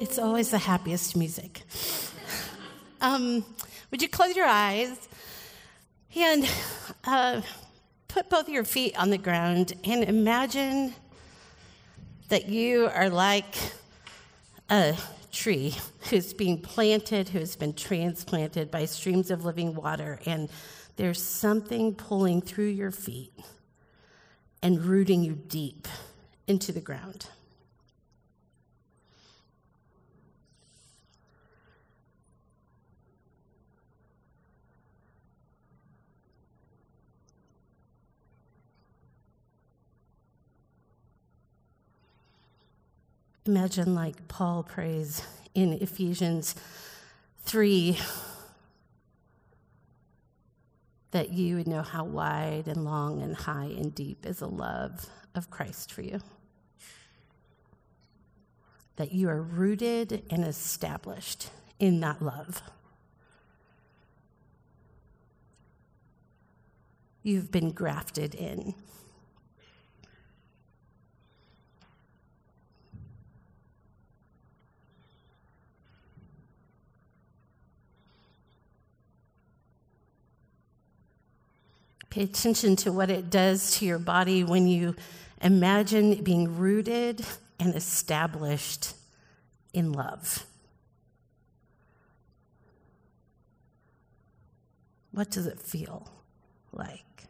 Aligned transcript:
It's 0.00 0.18
always 0.18 0.50
the 0.50 0.56
happiest 0.56 1.14
music. 1.14 1.60
Um, 3.02 3.44
would 3.90 4.00
you 4.00 4.08
close 4.08 4.34
your 4.34 4.46
eyes 4.46 4.96
and 6.16 6.50
uh, 7.04 7.42
put 8.08 8.30
both 8.30 8.48
your 8.48 8.64
feet 8.64 8.98
on 8.98 9.10
the 9.10 9.18
ground 9.18 9.74
and 9.84 10.02
imagine 10.02 10.94
that 12.30 12.48
you 12.48 12.88
are 12.94 13.10
like 13.10 13.54
a 14.70 14.96
tree 15.30 15.76
who's 16.08 16.32
being 16.32 16.56
planted, 16.62 17.28
who's 17.28 17.54
been 17.54 17.74
transplanted 17.74 18.70
by 18.70 18.86
streams 18.86 19.30
of 19.30 19.44
living 19.44 19.74
water, 19.74 20.18
and 20.24 20.48
there's 20.96 21.22
something 21.22 21.94
pulling 21.94 22.40
through 22.40 22.68
your 22.68 22.90
feet 22.90 23.34
and 24.62 24.82
rooting 24.82 25.22
you 25.22 25.34
deep 25.34 25.86
into 26.46 26.72
the 26.72 26.80
ground. 26.80 27.26
Imagine, 43.50 43.96
like 43.96 44.28
Paul 44.28 44.62
prays 44.62 45.24
in 45.54 45.72
Ephesians 45.72 46.54
3, 47.46 47.98
that 51.10 51.30
you 51.30 51.56
would 51.56 51.66
know 51.66 51.82
how 51.82 52.04
wide 52.04 52.68
and 52.68 52.84
long 52.84 53.20
and 53.20 53.34
high 53.34 53.74
and 53.76 53.92
deep 53.92 54.24
is 54.24 54.38
the 54.38 54.46
love 54.46 55.06
of 55.34 55.50
Christ 55.50 55.92
for 55.92 56.02
you. 56.02 56.20
That 58.94 59.10
you 59.10 59.28
are 59.28 59.42
rooted 59.42 60.22
and 60.30 60.44
established 60.44 61.50
in 61.80 61.98
that 61.98 62.22
love. 62.22 62.62
You've 67.24 67.50
been 67.50 67.72
grafted 67.72 68.36
in. 68.36 68.74
Pay 82.10 82.22
attention 82.24 82.74
to 82.76 82.92
what 82.92 83.08
it 83.08 83.30
does 83.30 83.78
to 83.78 83.86
your 83.86 84.00
body 84.00 84.42
when 84.42 84.66
you 84.66 84.96
imagine 85.40 86.22
being 86.22 86.58
rooted 86.58 87.24
and 87.60 87.74
established 87.74 88.94
in 89.72 89.92
love. 89.92 90.44
What 95.12 95.30
does 95.30 95.46
it 95.46 95.60
feel 95.60 96.10
like? 96.72 97.26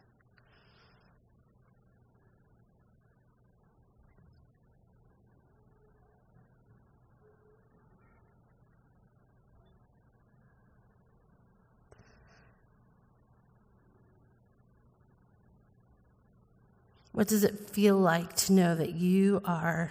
What 17.12 17.28
does 17.28 17.44
it 17.44 17.70
feel 17.70 17.97
like 17.97 18.34
to 18.36 18.53
know 18.53 18.75
that 18.75 18.94
you 18.94 19.41
are 19.44 19.91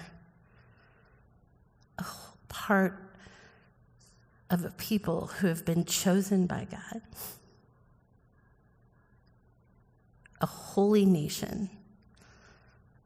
a 1.98 2.06
part 2.48 2.98
of 4.50 4.64
a 4.64 4.70
people 4.72 5.28
who 5.28 5.48
have 5.48 5.66
been 5.66 5.86
chosen 5.86 6.48
by 6.48 6.66
God? 6.70 7.02
A 10.42 10.46
holy 10.46 11.06
nation, 11.06 11.70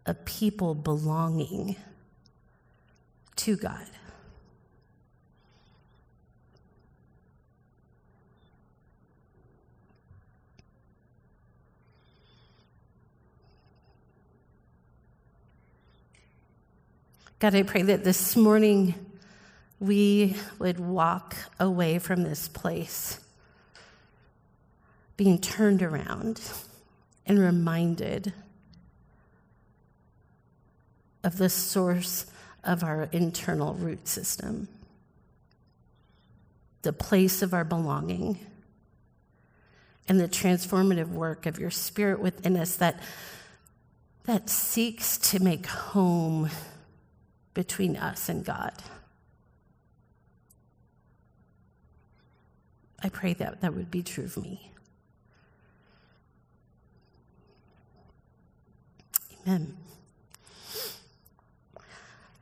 a 0.05 0.13
people 0.13 0.75
belonging 0.75 1.75
to 3.37 3.55
God. 3.55 3.87
God, 17.43 17.55
I 17.55 17.63
pray 17.63 17.81
that 17.81 18.05
this 18.05 18.37
morning 18.37 18.95
we 19.77 20.37
would 20.59 20.79
walk 20.79 21.35
away 21.59 21.99
from 21.99 22.23
this 22.23 22.47
place 22.47 23.19
being 25.17 25.37
turned 25.39 25.83
around 25.83 26.39
and 27.25 27.37
reminded 27.37 28.31
of 31.25 31.37
the 31.37 31.49
source 31.49 32.27
of 32.63 32.81
our 32.81 33.09
internal 33.11 33.73
root 33.73 34.07
system, 34.07 34.69
the 36.83 36.93
place 36.93 37.41
of 37.41 37.53
our 37.53 37.65
belonging, 37.65 38.39
and 40.07 40.17
the 40.17 40.29
transformative 40.29 41.09
work 41.09 41.45
of 41.45 41.59
your 41.59 41.71
spirit 41.71 42.21
within 42.21 42.55
us 42.55 42.77
that, 42.77 43.01
that 44.23 44.49
seeks 44.49 45.17
to 45.17 45.43
make 45.43 45.65
home 45.65 46.49
between 47.53 47.95
us 47.95 48.29
and 48.29 48.43
God. 48.43 48.73
I 53.01 53.09
pray 53.09 53.33
that 53.33 53.61
that 53.61 53.73
would 53.73 53.91
be 53.91 54.01
true 54.01 54.23
of 54.23 54.37
me. 54.37 54.71
Amen. 59.45 59.75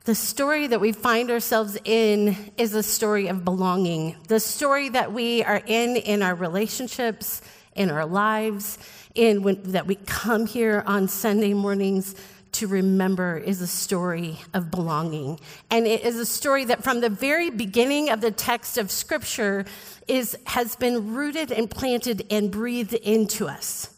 The 0.04 0.14
story 0.14 0.66
that 0.66 0.80
we 0.80 0.90
find 0.92 1.30
ourselves 1.30 1.78
in 1.84 2.36
is 2.56 2.74
a 2.74 2.82
story 2.82 3.28
of 3.28 3.44
belonging. 3.44 4.16
The 4.26 4.40
story 4.40 4.88
that 4.88 5.12
we 5.12 5.44
are 5.44 5.62
in 5.64 5.96
in 5.96 6.22
our 6.22 6.34
relationships, 6.34 7.40
in 7.74 7.88
our 7.90 8.06
lives, 8.06 8.78
in 9.14 9.42
when, 9.42 9.62
that 9.72 9.86
we 9.86 9.94
come 9.94 10.46
here 10.46 10.82
on 10.86 11.06
Sunday 11.06 11.54
mornings 11.54 12.16
to 12.52 12.66
remember 12.66 13.38
is 13.38 13.62
a 13.62 13.66
story 13.66 14.38
of 14.52 14.70
belonging. 14.70 15.40
And 15.70 15.86
it 15.86 16.02
is 16.02 16.16
a 16.16 16.26
story 16.26 16.66
that 16.66 16.84
from 16.84 17.00
the 17.00 17.08
very 17.08 17.50
beginning 17.50 18.10
of 18.10 18.20
the 18.20 18.30
text 18.30 18.76
of 18.76 18.90
scripture 18.90 19.64
is, 20.06 20.36
has 20.46 20.76
been 20.76 21.14
rooted 21.14 21.50
and 21.50 21.70
planted 21.70 22.26
and 22.30 22.50
breathed 22.50 22.94
into 22.94 23.48
us. 23.48 23.88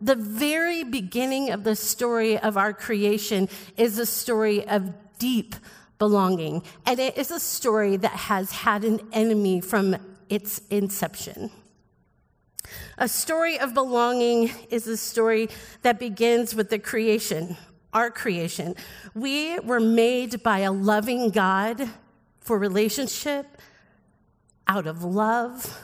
The 0.00 0.14
very 0.14 0.84
beginning 0.84 1.50
of 1.50 1.64
the 1.64 1.76
story 1.76 2.38
of 2.38 2.56
our 2.56 2.72
creation 2.72 3.48
is 3.76 3.98
a 3.98 4.06
story 4.06 4.66
of 4.66 4.92
deep 5.18 5.54
belonging. 5.98 6.62
And 6.86 7.00
it 7.00 7.16
is 7.16 7.30
a 7.30 7.40
story 7.40 7.96
that 7.96 8.12
has 8.12 8.52
had 8.52 8.84
an 8.84 9.00
enemy 9.12 9.60
from 9.60 9.96
its 10.28 10.60
inception. 10.70 11.50
A 12.96 13.08
story 13.08 13.58
of 13.58 13.74
belonging 13.74 14.52
is 14.70 14.86
a 14.86 14.96
story 14.96 15.48
that 15.82 15.98
begins 15.98 16.54
with 16.54 16.70
the 16.70 16.78
creation 16.78 17.56
our 17.94 18.10
creation. 18.10 18.74
We 19.14 19.58
were 19.60 19.80
made 19.80 20.42
by 20.42 20.58
a 20.60 20.72
loving 20.72 21.30
God 21.30 21.88
for 22.40 22.58
relationship, 22.58 23.46
out 24.66 24.86
of 24.86 25.04
love, 25.04 25.80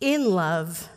in 0.00 0.30
love, 0.30 0.88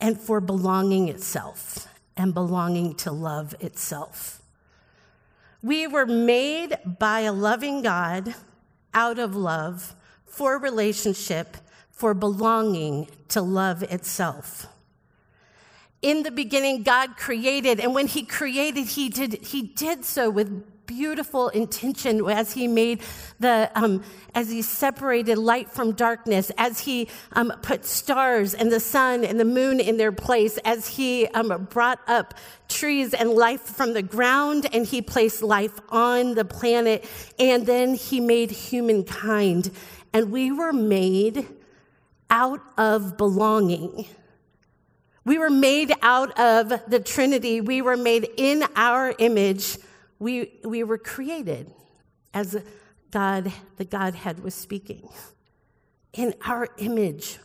and 0.00 0.18
for 0.18 0.40
belonging 0.40 1.08
itself 1.08 1.88
and 2.16 2.32
belonging 2.32 2.94
to 2.94 3.12
love 3.12 3.54
itself. 3.60 4.40
We 5.62 5.86
were 5.86 6.06
made 6.06 6.76
by 6.98 7.20
a 7.20 7.32
loving 7.32 7.82
God 7.82 8.34
out 8.94 9.18
of 9.18 9.34
love 9.34 9.94
for 10.24 10.58
relationship, 10.58 11.56
for 11.90 12.14
belonging 12.14 13.08
to 13.28 13.40
love 13.42 13.82
itself 13.82 14.68
in 16.02 16.22
the 16.22 16.30
beginning 16.30 16.82
god 16.82 17.16
created 17.16 17.80
and 17.80 17.94
when 17.94 18.06
he 18.06 18.24
created 18.24 18.86
he 18.86 19.08
did 19.08 19.32
he 19.44 19.62
did 19.62 20.04
so 20.04 20.28
with 20.30 20.64
beautiful 20.86 21.48
intention 21.48 22.28
as 22.30 22.52
he 22.52 22.68
made 22.68 23.02
the 23.40 23.70
um, 23.74 24.02
as 24.34 24.50
he 24.50 24.62
separated 24.62 25.36
light 25.36 25.70
from 25.70 25.92
darkness 25.92 26.50
as 26.56 26.80
he 26.80 27.08
um, 27.32 27.52
put 27.62 27.84
stars 27.84 28.54
and 28.54 28.70
the 28.70 28.80
sun 28.80 29.24
and 29.24 29.38
the 29.38 29.44
moon 29.44 29.80
in 29.80 29.96
their 29.96 30.12
place 30.12 30.58
as 30.58 30.86
he 30.86 31.26
um, 31.28 31.66
brought 31.70 32.00
up 32.06 32.34
trees 32.68 33.14
and 33.14 33.30
life 33.30 33.62
from 33.62 33.92
the 33.92 34.02
ground 34.02 34.66
and 34.72 34.86
he 34.86 35.02
placed 35.02 35.42
life 35.42 35.78
on 35.88 36.34
the 36.34 36.44
planet 36.44 37.04
and 37.38 37.66
then 37.66 37.94
he 37.94 38.20
made 38.20 38.50
humankind. 38.50 39.70
And 40.12 40.30
we 40.30 40.50
were 40.50 40.72
made 40.72 41.46
out 42.30 42.60
of 42.78 43.16
belonging 43.16 44.06
we 45.26 45.38
were 45.38 45.50
made 45.50 45.92
out 46.02 46.38
of 46.38 46.68
the 46.88 47.00
Trinity. 47.00 47.60
We 47.60 47.82
were 47.82 47.96
made 47.96 48.30
in 48.36 48.62
our 48.76 49.12
image. 49.18 49.76
We, 50.20 50.52
we 50.64 50.84
were 50.84 50.98
created 50.98 51.68
as 52.32 52.56
God, 53.10 53.52
the 53.76 53.84
Godhead 53.84 54.44
was 54.44 54.54
speaking. 54.54 55.08
In 56.12 56.32
our 56.46 56.68
image, 56.78 57.38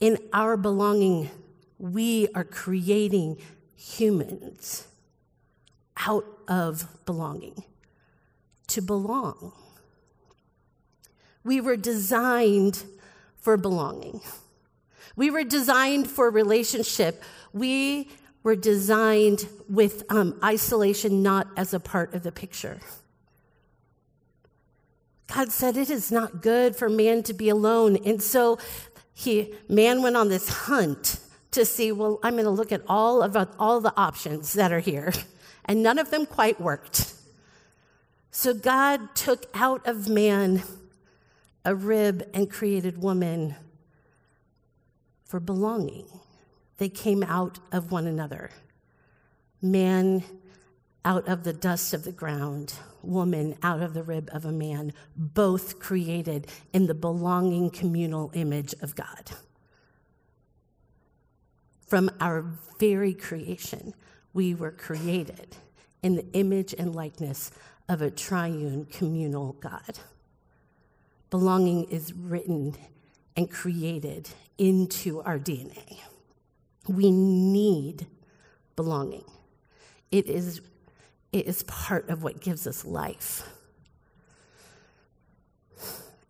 in 0.00 0.18
our 0.32 0.56
belonging, 0.56 1.30
we 1.78 2.26
are 2.34 2.44
creating 2.44 3.38
humans 3.76 4.88
out 5.96 6.26
of 6.48 6.88
belonging 7.06 7.62
to 8.66 8.82
belong. 8.82 9.52
We 11.44 11.60
were 11.60 11.76
designed 11.76 12.82
for 13.38 13.56
belonging. 13.56 14.22
We 15.16 15.30
were 15.30 15.44
designed 15.44 16.10
for 16.10 16.30
relationship. 16.30 17.22
We 17.52 18.08
were 18.42 18.56
designed 18.56 19.46
with 19.68 20.04
um, 20.10 20.38
isolation 20.42 21.22
not 21.22 21.48
as 21.56 21.72
a 21.72 21.80
part 21.80 22.14
of 22.14 22.22
the 22.22 22.32
picture. 22.32 22.80
God 25.34 25.50
said 25.50 25.76
it 25.76 25.90
is 25.90 26.12
not 26.12 26.42
good 26.42 26.76
for 26.76 26.88
man 26.88 27.22
to 27.24 27.32
be 27.32 27.48
alone. 27.48 27.96
And 28.04 28.22
so 28.22 28.58
he, 29.14 29.54
man 29.68 30.02
went 30.02 30.16
on 30.16 30.28
this 30.28 30.48
hunt 30.48 31.18
to 31.52 31.64
see, 31.64 31.92
well, 31.92 32.18
I'm 32.22 32.34
going 32.34 32.44
to 32.44 32.50
look 32.50 32.72
at 32.72 32.82
all 32.88 33.22
of 33.22 33.36
all 33.58 33.80
the 33.80 33.94
options 33.96 34.52
that 34.54 34.72
are 34.72 34.80
here. 34.80 35.12
And 35.66 35.82
none 35.82 35.98
of 35.98 36.10
them 36.10 36.26
quite 36.26 36.60
worked. 36.60 37.14
So 38.30 38.52
God 38.52 39.14
took 39.14 39.46
out 39.54 39.86
of 39.86 40.10
man 40.10 40.62
a 41.64 41.74
rib 41.74 42.28
and 42.34 42.50
created 42.50 42.98
woman 42.98 43.56
for 45.34 45.40
belonging. 45.40 46.06
They 46.78 46.88
came 46.88 47.24
out 47.24 47.58
of 47.72 47.90
one 47.90 48.06
another. 48.06 48.50
Man 49.60 50.22
out 51.04 51.26
of 51.26 51.42
the 51.42 51.52
dust 51.52 51.92
of 51.92 52.04
the 52.04 52.12
ground, 52.12 52.74
woman 53.02 53.56
out 53.60 53.82
of 53.82 53.94
the 53.94 54.04
rib 54.04 54.30
of 54.32 54.44
a 54.44 54.52
man, 54.52 54.92
both 55.16 55.80
created 55.80 56.46
in 56.72 56.86
the 56.86 56.94
belonging 56.94 57.68
communal 57.68 58.30
image 58.34 58.76
of 58.80 58.94
God. 58.94 59.32
From 61.84 62.12
our 62.20 62.44
very 62.78 63.12
creation, 63.12 63.92
we 64.34 64.54
were 64.54 64.70
created 64.70 65.56
in 66.00 66.14
the 66.14 66.32
image 66.32 66.76
and 66.78 66.94
likeness 66.94 67.50
of 67.88 68.02
a 68.02 68.10
triune 68.12 68.84
communal 68.84 69.54
God. 69.54 69.98
Belonging 71.28 71.90
is 71.90 72.12
written 72.12 72.76
and 73.36 73.50
created 73.50 74.30
into 74.58 75.20
our 75.22 75.38
DNA. 75.38 75.98
We 76.88 77.10
need 77.10 78.06
belonging. 78.76 79.24
It 80.10 80.26
is, 80.26 80.60
it 81.32 81.46
is 81.46 81.62
part 81.64 82.08
of 82.08 82.22
what 82.22 82.40
gives 82.40 82.66
us 82.66 82.84
life. 82.84 83.48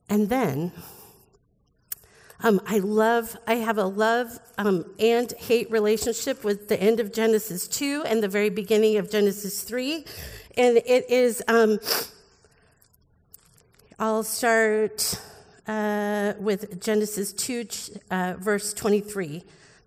And 0.09 0.29
then, 0.29 0.73
um, 2.43 2.61
I 2.67 2.79
love, 2.79 3.37
I 3.47 3.55
have 3.55 3.79
a 3.79 3.85
love 3.85 4.39
um, 4.59 4.85
and 4.99 5.33
hate 5.33 5.71
relationship 5.71 6.45
with 6.45 6.69
the 6.69 6.81
end 6.81 7.01
of 7.01 7.13
Genesis 7.13 7.67
2 7.67 8.05
and 8.07 8.23
the 8.23 8.29
very 8.29 8.51
beginning 8.51 8.99
of 8.99 9.11
Genesis 9.11 9.63
3. 9.63 10.05
And 10.57 10.77
it 10.77 11.11
is, 11.11 11.43
um, 11.49 11.81
I'll 13.99 14.23
start 14.23 15.19
uh, 15.67 16.35
with 16.39 16.81
Genesis 16.81 17.33
2, 17.33 17.67
uh, 18.11 18.35
verse 18.39 18.73
23. 18.75 19.45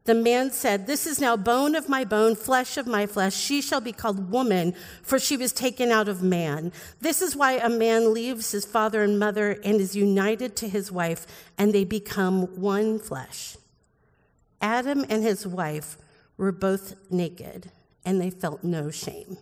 The 0.07 0.15
man 0.15 0.51
said, 0.51 0.87
This 0.87 1.05
is 1.05 1.19
now 1.19 1.35
bone 1.35 1.75
of 1.75 1.89
my 1.89 2.05
bone, 2.05 2.35
flesh 2.35 2.77
of 2.77 2.87
my 2.87 3.05
flesh. 3.05 3.35
She 3.35 3.61
shall 3.61 3.81
be 3.81 3.91
called 3.91 4.31
woman, 4.31 4.73
for 5.01 5.19
she 5.19 5.35
was 5.35 5.51
taken 5.51 5.91
out 5.91 6.07
of 6.07 6.23
man. 6.23 6.71
This 7.01 7.21
is 7.21 7.35
why 7.35 7.57
a 7.57 7.69
man 7.69 8.13
leaves 8.13 8.51
his 8.51 8.63
father 8.63 9.03
and 9.03 9.19
mother 9.19 9.59
and 9.65 9.81
is 9.81 9.97
united 9.97 10.55
to 10.57 10.69
his 10.69 10.93
wife, 10.93 11.27
and 11.57 11.73
they 11.73 11.83
become 11.83 12.43
one 12.59 12.99
flesh. 12.99 13.57
Adam 14.61 15.05
and 15.09 15.23
his 15.23 15.45
wife 15.45 15.97
were 16.37 16.53
both 16.53 16.95
naked, 17.11 17.69
and 18.05 18.21
they 18.21 18.29
felt 18.29 18.63
no 18.63 18.89
shame. 18.89 19.37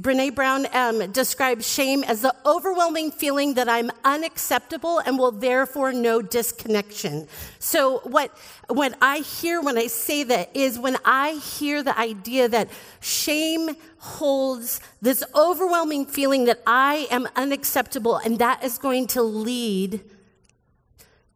Brene 0.00 0.32
Brown 0.32 0.66
um, 0.72 1.10
describes 1.10 1.68
shame 1.68 2.04
as 2.04 2.22
the 2.22 2.32
overwhelming 2.46 3.10
feeling 3.10 3.54
that 3.54 3.68
I'm 3.68 3.90
unacceptable 4.04 5.00
and 5.00 5.18
will 5.18 5.32
therefore 5.32 5.92
know 5.92 6.22
disconnection. 6.22 7.26
So 7.58 7.98
what, 8.04 8.30
what 8.68 8.96
I 9.02 9.18
hear 9.18 9.60
when 9.60 9.76
I 9.76 9.88
say 9.88 10.22
that 10.22 10.54
is 10.54 10.78
when 10.78 10.96
I 11.04 11.32
hear 11.32 11.82
the 11.82 11.98
idea 11.98 12.48
that 12.48 12.68
shame 13.00 13.70
holds 13.98 14.80
this 15.02 15.24
overwhelming 15.34 16.06
feeling 16.06 16.44
that 16.44 16.62
I 16.64 17.08
am 17.10 17.26
unacceptable 17.34 18.18
and 18.18 18.38
that 18.38 18.62
is 18.62 18.78
going 18.78 19.08
to 19.08 19.22
lead 19.22 20.00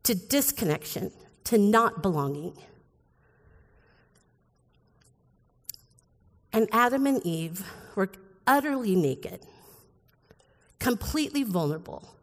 to 0.05 0.15
disconnection, 0.15 1.11
to 1.45 1.59
not 1.59 2.01
belonging. 2.01 2.57
And 6.53 6.69
Adam 6.71 7.09
and 7.09 7.25
Eve 7.27 7.65
were 7.97 8.11
utterly 8.47 8.95
naked, 8.95 9.41
completely 10.79 11.43
vulnerable, 11.43 12.15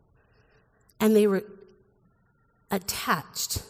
and 1.00 1.16
they 1.16 1.27
were 1.27 1.44
attached 2.71 3.63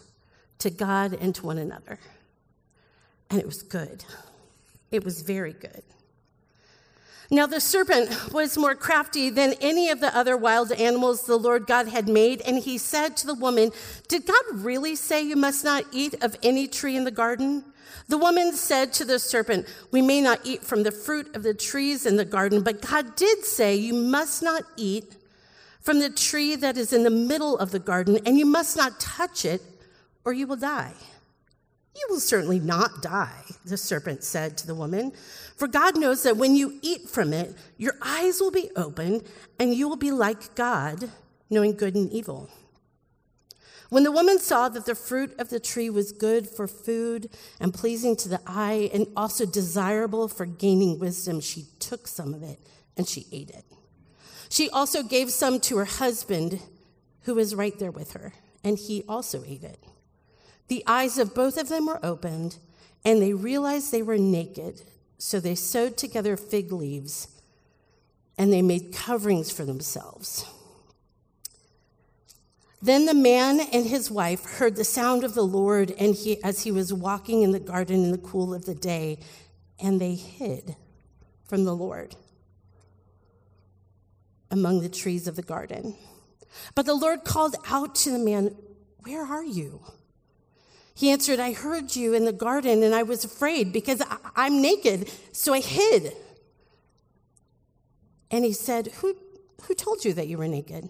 to 0.58 0.70
God 0.70 1.12
and 1.12 1.34
to 1.34 1.46
one 1.46 1.58
another. 1.58 1.98
And 3.30 3.40
it 3.40 3.46
was 3.46 3.62
good. 3.62 4.04
It 4.90 5.04
was 5.04 5.22
very 5.22 5.52
good. 5.52 5.82
Now, 7.32 7.46
the 7.46 7.60
serpent 7.60 8.32
was 8.32 8.58
more 8.58 8.74
crafty 8.74 9.30
than 9.30 9.54
any 9.60 9.88
of 9.88 10.00
the 10.00 10.14
other 10.16 10.36
wild 10.36 10.72
animals 10.72 11.22
the 11.22 11.36
Lord 11.36 11.64
God 11.64 11.86
had 11.86 12.08
made, 12.08 12.40
and 12.40 12.58
he 12.58 12.76
said 12.76 13.16
to 13.18 13.26
the 13.26 13.34
woman, 13.34 13.70
Did 14.08 14.26
God 14.26 14.42
really 14.52 14.96
say 14.96 15.22
you 15.22 15.36
must 15.36 15.64
not 15.64 15.84
eat 15.92 16.20
of 16.24 16.36
any 16.42 16.66
tree 16.66 16.96
in 16.96 17.04
the 17.04 17.12
garden? 17.12 17.64
The 18.08 18.18
woman 18.18 18.52
said 18.52 18.92
to 18.94 19.04
the 19.04 19.18
serpent, 19.18 19.66
We 19.90 20.02
may 20.02 20.20
not 20.20 20.40
eat 20.44 20.62
from 20.62 20.82
the 20.82 20.92
fruit 20.92 21.34
of 21.34 21.42
the 21.42 21.54
trees 21.54 22.06
in 22.06 22.16
the 22.16 22.24
garden, 22.24 22.62
but 22.62 22.82
God 22.82 23.16
did 23.16 23.44
say, 23.44 23.74
You 23.74 23.94
must 23.94 24.42
not 24.42 24.64
eat 24.76 25.16
from 25.80 25.98
the 25.98 26.10
tree 26.10 26.56
that 26.56 26.76
is 26.76 26.92
in 26.92 27.04
the 27.04 27.10
middle 27.10 27.58
of 27.58 27.70
the 27.70 27.78
garden, 27.78 28.18
and 28.26 28.38
you 28.38 28.46
must 28.46 28.76
not 28.76 29.00
touch 29.00 29.44
it, 29.44 29.62
or 30.24 30.32
you 30.32 30.46
will 30.46 30.56
die. 30.56 30.92
You 31.94 32.06
will 32.08 32.20
certainly 32.20 32.60
not 32.60 33.02
die, 33.02 33.44
the 33.64 33.76
serpent 33.76 34.22
said 34.22 34.56
to 34.58 34.66
the 34.66 34.74
woman. 34.74 35.12
For 35.56 35.66
God 35.66 35.98
knows 35.98 36.22
that 36.22 36.36
when 36.36 36.54
you 36.54 36.78
eat 36.82 37.08
from 37.08 37.32
it, 37.32 37.54
your 37.76 37.94
eyes 38.00 38.40
will 38.40 38.50
be 38.50 38.70
opened, 38.76 39.24
and 39.58 39.74
you 39.74 39.88
will 39.88 39.96
be 39.96 40.10
like 40.10 40.54
God, 40.54 41.10
knowing 41.50 41.74
good 41.74 41.94
and 41.94 42.10
evil. 42.12 42.48
When 43.90 44.04
the 44.04 44.12
woman 44.12 44.38
saw 44.38 44.68
that 44.68 44.86
the 44.86 44.94
fruit 44.94 45.38
of 45.38 45.50
the 45.50 45.60
tree 45.60 45.90
was 45.90 46.12
good 46.12 46.48
for 46.48 46.66
food 46.66 47.28
and 47.60 47.74
pleasing 47.74 48.16
to 48.16 48.28
the 48.28 48.40
eye 48.46 48.88
and 48.94 49.06
also 49.16 49.44
desirable 49.44 50.28
for 50.28 50.46
gaining 50.46 50.98
wisdom, 50.98 51.40
she 51.40 51.66
took 51.80 52.06
some 52.06 52.32
of 52.32 52.42
it 52.42 52.58
and 52.96 53.06
she 53.06 53.26
ate 53.32 53.50
it. 53.50 53.64
She 54.48 54.70
also 54.70 55.02
gave 55.02 55.30
some 55.30 55.60
to 55.60 55.76
her 55.78 55.84
husband 55.84 56.60
who 57.22 57.34
was 57.34 57.54
right 57.54 57.78
there 57.78 57.90
with 57.90 58.12
her, 58.12 58.32
and 58.64 58.78
he 58.78 59.04
also 59.08 59.44
ate 59.46 59.62
it. 59.62 59.78
The 60.68 60.82
eyes 60.86 61.18
of 61.18 61.34
both 61.34 61.56
of 61.58 61.68
them 61.68 61.86
were 61.86 62.04
opened, 62.04 62.56
and 63.04 63.20
they 63.20 63.34
realized 63.34 63.92
they 63.92 64.02
were 64.02 64.18
naked. 64.18 64.82
So 65.18 65.38
they 65.38 65.54
sewed 65.54 65.98
together 65.98 66.36
fig 66.36 66.72
leaves 66.72 67.28
and 68.38 68.50
they 68.50 68.62
made 68.62 68.94
coverings 68.94 69.50
for 69.50 69.66
themselves. 69.66 70.46
Then 72.82 73.04
the 73.04 73.14
man 73.14 73.60
and 73.60 73.86
his 73.86 74.10
wife 74.10 74.44
heard 74.44 74.76
the 74.76 74.84
sound 74.84 75.22
of 75.22 75.34
the 75.34 75.44
Lord 75.44 75.92
and 75.98 76.14
he, 76.14 76.42
as 76.42 76.62
he 76.62 76.72
was 76.72 76.92
walking 76.92 77.42
in 77.42 77.52
the 77.52 77.60
garden 77.60 78.04
in 78.04 78.10
the 78.10 78.18
cool 78.18 78.54
of 78.54 78.64
the 78.64 78.74
day, 78.74 79.18
and 79.78 80.00
they 80.00 80.14
hid 80.14 80.76
from 81.44 81.64
the 81.64 81.74
Lord 81.74 82.16
among 84.50 84.80
the 84.80 84.88
trees 84.88 85.28
of 85.28 85.36
the 85.36 85.42
garden. 85.42 85.94
But 86.74 86.86
the 86.86 86.94
Lord 86.94 87.24
called 87.24 87.56
out 87.68 87.94
to 87.96 88.10
the 88.10 88.18
man, 88.18 88.56
Where 89.02 89.24
are 89.24 89.44
you? 89.44 89.82
He 90.94 91.10
answered, 91.10 91.38
I 91.38 91.52
heard 91.52 91.96
you 91.96 92.14
in 92.14 92.24
the 92.24 92.32
garden 92.32 92.82
and 92.82 92.94
I 92.94 93.02
was 93.04 93.24
afraid 93.24 93.72
because 93.72 94.02
I'm 94.36 94.60
naked, 94.60 95.10
so 95.32 95.54
I 95.54 95.60
hid. 95.60 96.14
And 98.30 98.44
he 98.44 98.52
said, 98.52 98.88
Who, 99.00 99.16
who 99.62 99.74
told 99.74 100.04
you 100.04 100.12
that 100.14 100.28
you 100.28 100.38
were 100.38 100.48
naked? 100.48 100.88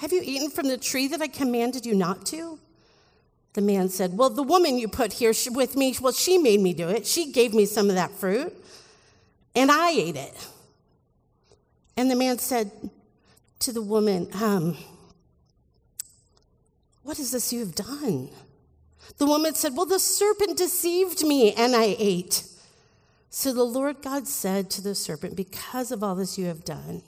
Have 0.00 0.14
you 0.14 0.22
eaten 0.24 0.48
from 0.48 0.68
the 0.68 0.78
tree 0.78 1.08
that 1.08 1.20
I 1.20 1.28
commanded 1.28 1.84
you 1.84 1.94
not 1.94 2.24
to? 2.26 2.58
The 3.52 3.60
man 3.60 3.90
said, 3.90 4.16
Well, 4.16 4.30
the 4.30 4.42
woman 4.42 4.78
you 4.78 4.88
put 4.88 5.12
here 5.12 5.34
with 5.50 5.76
me, 5.76 5.94
well, 6.00 6.14
she 6.14 6.38
made 6.38 6.60
me 6.60 6.72
do 6.72 6.88
it. 6.88 7.06
She 7.06 7.30
gave 7.30 7.52
me 7.52 7.66
some 7.66 7.90
of 7.90 7.96
that 7.96 8.10
fruit, 8.12 8.50
and 9.54 9.70
I 9.70 9.90
ate 9.90 10.16
it. 10.16 10.48
And 11.98 12.10
the 12.10 12.16
man 12.16 12.38
said 12.38 12.70
to 13.58 13.72
the 13.72 13.82
woman, 13.82 14.28
um, 14.40 14.78
What 17.02 17.18
is 17.18 17.32
this 17.32 17.52
you've 17.52 17.74
done? 17.74 18.30
The 19.18 19.26
woman 19.26 19.54
said, 19.54 19.76
Well, 19.76 19.84
the 19.84 19.98
serpent 19.98 20.56
deceived 20.56 21.26
me, 21.26 21.52
and 21.52 21.76
I 21.76 21.94
ate. 21.98 22.44
So 23.28 23.52
the 23.52 23.64
Lord 23.64 24.00
God 24.00 24.26
said 24.26 24.70
to 24.70 24.80
the 24.80 24.94
serpent, 24.94 25.36
Because 25.36 25.92
of 25.92 26.02
all 26.02 26.14
this 26.14 26.38
you 26.38 26.46
have 26.46 26.64
done, 26.64 27.02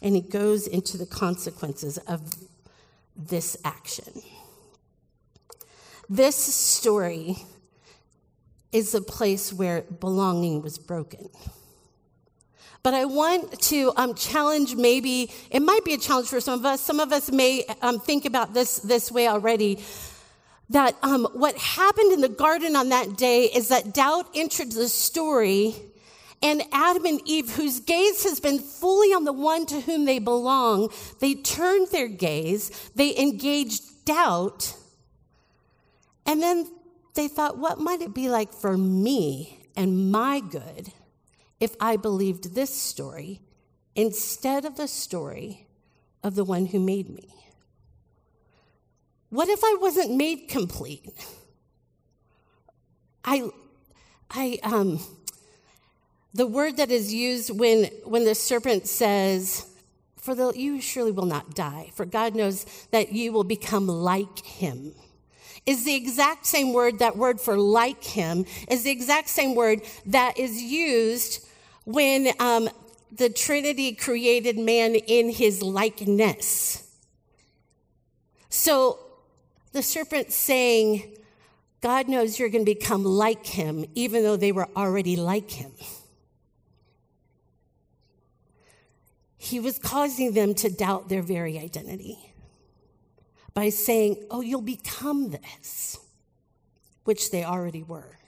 and 0.00 0.14
he 0.14 0.20
goes 0.20 0.66
into 0.66 0.96
the 0.96 1.06
consequences 1.06 1.98
of 1.98 2.20
this 3.16 3.56
action. 3.64 4.22
This 6.08 6.36
story 6.36 7.36
is 8.72 8.94
a 8.94 9.00
place 9.00 9.52
where 9.52 9.82
belonging 9.82 10.62
was 10.62 10.78
broken. 10.78 11.28
But 12.82 12.94
I 12.94 13.04
want 13.04 13.60
to 13.62 13.92
um, 13.96 14.14
challenge 14.14 14.76
maybe, 14.76 15.30
it 15.50 15.60
might 15.60 15.84
be 15.84 15.94
a 15.94 15.98
challenge 15.98 16.28
for 16.28 16.40
some 16.40 16.58
of 16.58 16.64
us. 16.64 16.80
Some 16.80 17.00
of 17.00 17.12
us 17.12 17.30
may 17.30 17.64
um, 17.82 17.98
think 17.98 18.24
about 18.24 18.54
this 18.54 18.78
this 18.78 19.10
way 19.10 19.26
already. 19.26 19.78
That 20.70 20.96
um, 21.02 21.26
what 21.32 21.56
happened 21.56 22.12
in 22.12 22.20
the 22.20 22.28
garden 22.28 22.76
on 22.76 22.90
that 22.90 23.16
day 23.16 23.44
is 23.44 23.68
that 23.68 23.94
doubt 23.94 24.28
entered 24.34 24.72
the 24.72 24.88
story, 24.88 25.74
and 26.42 26.62
Adam 26.72 27.04
and 27.04 27.20
Eve, 27.24 27.54
whose 27.54 27.80
gaze 27.80 28.24
has 28.24 28.40
been 28.40 28.58
fully 28.58 29.08
on 29.08 29.24
the 29.24 29.32
one 29.32 29.66
to 29.66 29.80
whom 29.80 30.04
they 30.04 30.18
belong, 30.18 30.90
they 31.20 31.34
turned 31.34 31.88
their 31.88 32.08
gaze, 32.08 32.90
they 32.94 33.16
engaged 33.16 34.04
doubt, 34.04 34.76
and 36.24 36.42
then 36.42 36.68
they 37.14 37.26
thought, 37.26 37.58
what 37.58 37.80
might 37.80 38.02
it 38.02 38.14
be 38.14 38.28
like 38.28 38.52
for 38.52 38.76
me 38.76 39.66
and 39.74 40.12
my 40.12 40.40
good 40.40 40.92
if 41.58 41.74
I 41.80 41.96
believed 41.96 42.54
this 42.54 42.72
story 42.72 43.40
instead 43.96 44.64
of 44.64 44.76
the 44.76 44.86
story 44.86 45.66
of 46.22 46.34
the 46.34 46.44
one 46.44 46.66
who 46.66 46.78
made 46.78 47.08
me? 47.08 47.28
What 49.30 49.48
if 49.48 49.60
I 49.64 49.76
wasn't 49.80 50.14
made 50.16 50.48
complete? 50.48 51.10
I, 53.24 53.50
I, 54.30 54.58
um, 54.62 55.00
the 56.34 56.46
word 56.46 56.76
that 56.76 56.90
is 56.90 57.12
used 57.12 57.50
when, 57.50 57.84
when 58.04 58.24
the 58.24 58.34
serpent 58.34 58.86
says, 58.86 59.66
For 60.16 60.34
the, 60.34 60.52
you 60.52 60.80
surely 60.80 61.12
will 61.12 61.26
not 61.26 61.54
die, 61.54 61.90
for 61.94 62.04
God 62.04 62.34
knows 62.34 62.64
that 62.90 63.12
you 63.12 63.32
will 63.32 63.44
become 63.44 63.86
like 63.86 64.44
him, 64.44 64.92
is 65.66 65.84
the 65.84 65.94
exact 65.94 66.46
same 66.46 66.72
word, 66.72 66.98
that 66.98 67.16
word 67.16 67.40
for 67.40 67.58
like 67.58 68.04
him, 68.04 68.44
is 68.70 68.84
the 68.84 68.90
exact 68.90 69.28
same 69.28 69.54
word 69.54 69.82
that 70.06 70.38
is 70.38 70.62
used 70.62 71.46
when 71.84 72.28
um, 72.38 72.68
the 73.12 73.30
Trinity 73.30 73.92
created 73.92 74.58
man 74.58 74.94
in 74.94 75.30
his 75.30 75.62
likeness. 75.62 76.84
So 78.50 78.98
the 79.72 79.82
serpent 79.82 80.32
saying, 80.32 81.16
God 81.80 82.08
knows 82.08 82.38
you're 82.38 82.48
going 82.48 82.64
to 82.64 82.74
become 82.74 83.04
like 83.04 83.46
him, 83.46 83.84
even 83.94 84.22
though 84.22 84.36
they 84.36 84.52
were 84.52 84.68
already 84.76 85.16
like 85.16 85.50
him. 85.50 85.72
He 89.38 89.60
was 89.60 89.78
causing 89.78 90.32
them 90.32 90.52
to 90.54 90.68
doubt 90.68 91.08
their 91.08 91.22
very 91.22 91.58
identity 91.58 92.18
by 93.54 93.70
saying, 93.70 94.24
Oh, 94.30 94.40
you'll 94.40 94.60
become 94.60 95.30
this, 95.30 95.96
which 97.04 97.30
they 97.30 97.44
already 97.44 97.84
were. 97.84 98.18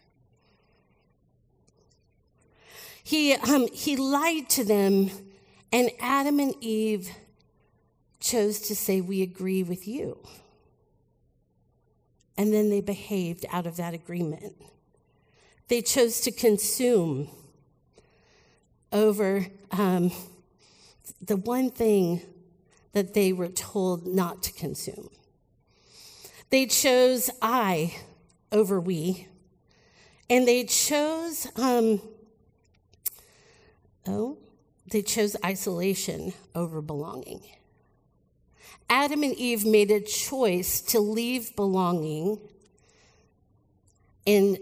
He, 3.03 3.35
um, 3.35 3.67
he 3.73 3.97
lied 3.97 4.49
to 4.51 4.65
them, 4.65 5.11
and 5.73 5.91
Adam 5.99 6.39
and 6.39 6.55
Eve 6.61 7.11
chose 8.21 8.61
to 8.61 8.77
say, 8.77 9.01
We 9.01 9.21
agree 9.21 9.65
with 9.65 9.89
you. 9.89 10.17
And 12.37 12.55
then 12.55 12.71
they 12.71 12.81
behaved 12.81 13.45
out 13.51 13.67
of 13.67 13.77
that 13.77 13.95
agreement. 13.95 14.55
They 15.67 15.83
chose 15.83 16.21
to 16.23 16.31
consume 16.31 17.29
over 18.93 19.47
um, 19.73 20.11
the 21.21 21.37
one 21.37 21.71
thing 21.71 22.23
that 22.93 23.15
they 23.15 23.33
were 23.33 23.49
told 23.49 24.07
not 24.07 24.43
to 24.45 24.53
consume. 24.53 25.11
They 26.51 26.67
chose 26.67 27.31
I 27.41 27.97
over 28.51 28.81
we, 28.81 29.29
and 30.29 30.47
they 30.47 30.65
chose, 30.65 31.47
um, 31.57 32.01
oh, 34.07 34.39
they 34.91 35.03
chose 35.03 35.37
isolation 35.45 36.33
over 36.55 36.81
belonging. 36.81 37.43
Adam 38.89 39.23
and 39.23 39.35
Eve 39.35 39.65
made 39.65 39.93
a 39.93 40.01
choice 40.01 40.81
to 40.81 40.99
leave 40.99 41.55
belonging 41.55 42.41
in 44.27 44.59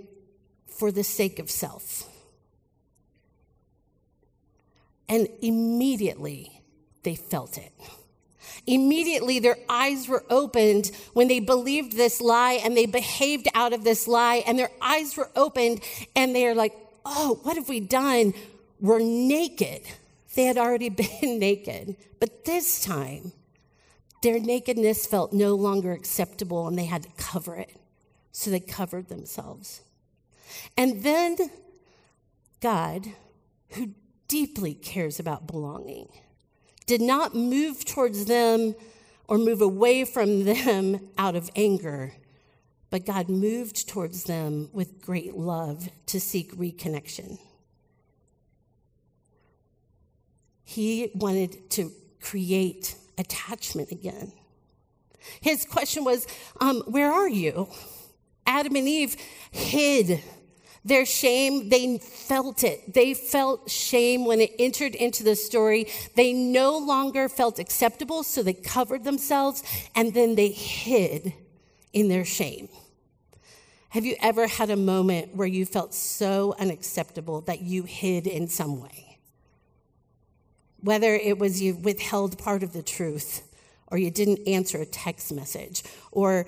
for 0.66 0.92
the 0.92 1.02
sake 1.02 1.38
of 1.38 1.50
self. 1.50 2.06
And 5.08 5.28
immediately 5.40 6.62
they 7.02 7.14
felt 7.14 7.58
it. 7.58 7.72
Immediately 8.66 9.38
their 9.38 9.56
eyes 9.68 10.08
were 10.08 10.24
opened 10.28 10.90
when 11.14 11.28
they 11.28 11.40
believed 11.40 11.96
this 11.96 12.20
lie 12.20 12.60
and 12.62 12.76
they 12.76 12.86
behaved 12.86 13.48
out 13.54 13.72
of 13.72 13.82
this 13.84 14.06
lie, 14.06 14.42
and 14.46 14.58
their 14.58 14.70
eyes 14.82 15.16
were 15.16 15.30
opened 15.34 15.80
and 16.14 16.34
they're 16.34 16.54
like, 16.54 16.74
oh, 17.06 17.40
what 17.42 17.56
have 17.56 17.68
we 17.68 17.80
done? 17.80 18.34
We're 18.80 19.00
naked. 19.00 19.82
They 20.34 20.44
had 20.44 20.58
already 20.58 20.88
been 21.22 21.38
naked. 21.38 21.96
But 22.20 22.44
this 22.44 22.84
time, 22.84 23.32
their 24.22 24.38
nakedness 24.38 25.06
felt 25.06 25.32
no 25.32 25.54
longer 25.54 25.92
acceptable 25.92 26.68
and 26.68 26.76
they 26.76 26.84
had 26.84 27.04
to 27.04 27.10
cover 27.16 27.56
it. 27.56 27.74
So 28.32 28.50
they 28.50 28.60
covered 28.60 29.08
themselves. 29.08 29.80
And 30.76 31.02
then 31.02 31.36
God, 32.60 33.06
who 33.70 33.94
deeply 34.28 34.74
cares 34.74 35.18
about 35.18 35.46
belonging, 35.46 36.08
did 36.86 37.00
not 37.00 37.34
move 37.34 37.84
towards 37.84 38.26
them 38.26 38.74
or 39.26 39.38
move 39.38 39.60
away 39.60 40.04
from 40.04 40.44
them 40.44 41.00
out 41.18 41.34
of 41.34 41.50
anger, 41.56 42.12
but 42.90 43.04
God 43.04 43.28
moved 43.28 43.88
towards 43.88 44.24
them 44.24 44.70
with 44.72 45.00
great 45.00 45.34
love 45.34 45.88
to 46.06 46.20
seek 46.20 46.54
reconnection. 46.56 47.38
He 50.64 51.10
wanted 51.14 51.70
to 51.70 51.92
create 52.20 52.94
attachment 53.16 53.90
again. 53.90 54.32
His 55.40 55.64
question 55.64 56.04
was, 56.04 56.26
um, 56.60 56.82
Where 56.86 57.10
are 57.10 57.28
you? 57.28 57.68
Adam 58.46 58.76
and 58.76 58.88
Eve 58.88 59.16
hid 59.50 60.22
their 60.88 61.06
shame. 61.06 61.68
They 61.68 61.98
felt 61.98 62.64
it. 62.64 62.92
They 62.92 63.14
felt 63.14 63.70
shame 63.70 64.24
when 64.24 64.40
it 64.40 64.52
entered 64.58 64.94
into 64.94 65.22
the 65.22 65.36
story. 65.36 65.86
They 66.16 66.32
no 66.32 66.76
longer 66.76 67.28
felt 67.28 67.58
acceptable, 67.58 68.22
so 68.22 68.42
they 68.42 68.54
covered 68.54 69.04
themselves 69.04 69.62
and 69.94 70.14
then 70.14 70.34
they 70.34 70.48
hid 70.48 71.34
in 71.92 72.08
their 72.08 72.24
shame. 72.24 72.68
Have 73.90 74.04
you 74.04 74.16
ever 74.20 74.46
had 74.46 74.68
a 74.68 74.76
moment 74.76 75.34
where 75.34 75.46
you 75.46 75.64
felt 75.64 75.94
so 75.94 76.54
unacceptable 76.58 77.40
that 77.42 77.62
you 77.62 77.84
hid 77.84 78.26
in 78.26 78.48
some 78.48 78.80
way? 78.80 79.18
Whether 80.80 81.14
it 81.14 81.38
was 81.38 81.62
you 81.62 81.74
withheld 81.74 82.38
part 82.38 82.62
of 82.62 82.72
the 82.72 82.82
truth, 82.82 83.42
or 83.86 83.96
you 83.96 84.10
didn't 84.10 84.46
answer 84.46 84.78
a 84.78 84.86
text 84.86 85.32
message, 85.32 85.82
or 86.12 86.46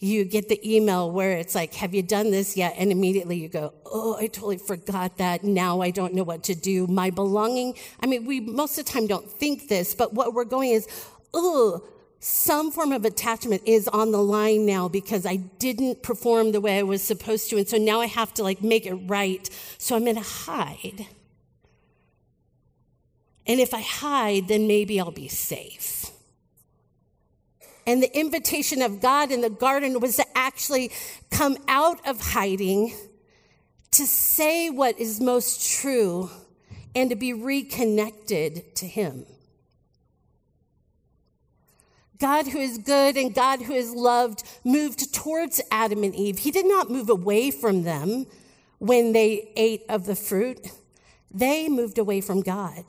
you 0.00 0.24
get 0.24 0.48
the 0.48 0.60
email 0.76 1.10
where 1.10 1.32
it's 1.32 1.54
like, 1.54 1.74
Have 1.74 1.94
you 1.94 2.02
done 2.02 2.30
this 2.30 2.56
yet? 2.56 2.74
And 2.78 2.92
immediately 2.92 3.36
you 3.36 3.48
go, 3.48 3.74
Oh, 3.84 4.16
I 4.16 4.26
totally 4.26 4.58
forgot 4.58 5.18
that. 5.18 5.44
Now 5.44 5.80
I 5.80 5.90
don't 5.90 6.14
know 6.14 6.22
what 6.22 6.44
to 6.44 6.54
do. 6.54 6.86
My 6.86 7.10
belonging. 7.10 7.74
I 8.00 8.06
mean, 8.06 8.24
we 8.24 8.40
most 8.40 8.78
of 8.78 8.86
the 8.86 8.92
time 8.92 9.06
don't 9.06 9.30
think 9.30 9.68
this, 9.68 9.94
but 9.94 10.14
what 10.14 10.34
we're 10.34 10.44
going 10.44 10.70
is, 10.70 10.86
Oh, 11.34 11.82
some 12.20 12.72
form 12.72 12.92
of 12.92 13.04
attachment 13.04 13.62
is 13.64 13.86
on 13.88 14.10
the 14.10 14.22
line 14.22 14.66
now 14.66 14.88
because 14.88 15.24
I 15.24 15.36
didn't 15.36 16.02
perform 16.02 16.52
the 16.52 16.60
way 16.60 16.78
I 16.78 16.82
was 16.82 17.02
supposed 17.02 17.48
to. 17.50 17.56
And 17.56 17.68
so 17.68 17.76
now 17.76 18.00
I 18.00 18.06
have 18.06 18.34
to 18.34 18.42
like 18.42 18.62
make 18.62 18.86
it 18.86 18.94
right. 18.94 19.48
So 19.78 19.94
I'm 19.94 20.04
going 20.04 20.16
to 20.16 20.22
hide. 20.22 21.06
And 23.46 23.60
if 23.60 23.72
I 23.72 23.80
hide, 23.80 24.48
then 24.48 24.66
maybe 24.66 25.00
I'll 25.00 25.10
be 25.10 25.28
safe. 25.28 25.97
And 27.88 28.02
the 28.02 28.14
invitation 28.14 28.82
of 28.82 29.00
God 29.00 29.32
in 29.32 29.40
the 29.40 29.48
garden 29.48 29.98
was 29.98 30.16
to 30.16 30.26
actually 30.36 30.92
come 31.30 31.56
out 31.68 32.06
of 32.06 32.20
hiding, 32.20 32.94
to 33.92 34.06
say 34.06 34.68
what 34.68 34.98
is 34.98 35.22
most 35.22 35.80
true, 35.80 36.28
and 36.94 37.08
to 37.08 37.16
be 37.16 37.32
reconnected 37.32 38.76
to 38.76 38.86
Him. 38.86 39.24
God, 42.18 42.48
who 42.48 42.58
is 42.58 42.76
good 42.76 43.16
and 43.16 43.34
God, 43.34 43.62
who 43.62 43.72
is 43.72 43.94
loved, 43.94 44.42
moved 44.64 45.14
towards 45.14 45.58
Adam 45.70 46.04
and 46.04 46.14
Eve. 46.14 46.40
He 46.40 46.50
did 46.50 46.66
not 46.66 46.90
move 46.90 47.08
away 47.08 47.50
from 47.50 47.84
them 47.84 48.26
when 48.76 49.12
they 49.12 49.50
ate 49.56 49.84
of 49.88 50.04
the 50.04 50.14
fruit, 50.14 50.72
they 51.30 51.70
moved 51.70 51.96
away 51.96 52.20
from 52.20 52.42
God. 52.42 52.84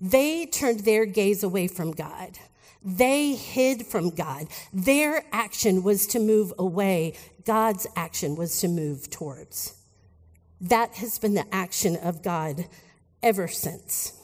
They 0.00 0.46
turned 0.46 0.80
their 0.80 1.04
gaze 1.04 1.42
away 1.42 1.68
from 1.68 1.90
God. 1.90 2.38
They 2.82 3.34
hid 3.34 3.86
from 3.86 4.10
God. 4.10 4.46
Their 4.72 5.24
action 5.32 5.82
was 5.82 6.06
to 6.08 6.18
move 6.18 6.52
away. 6.58 7.14
God's 7.44 7.86
action 7.94 8.36
was 8.36 8.60
to 8.60 8.68
move 8.68 9.10
towards. 9.10 9.74
That 10.60 10.94
has 10.94 11.18
been 11.18 11.34
the 11.34 11.54
action 11.54 11.96
of 11.96 12.22
God 12.22 12.66
ever 13.22 13.48
since. 13.48 14.14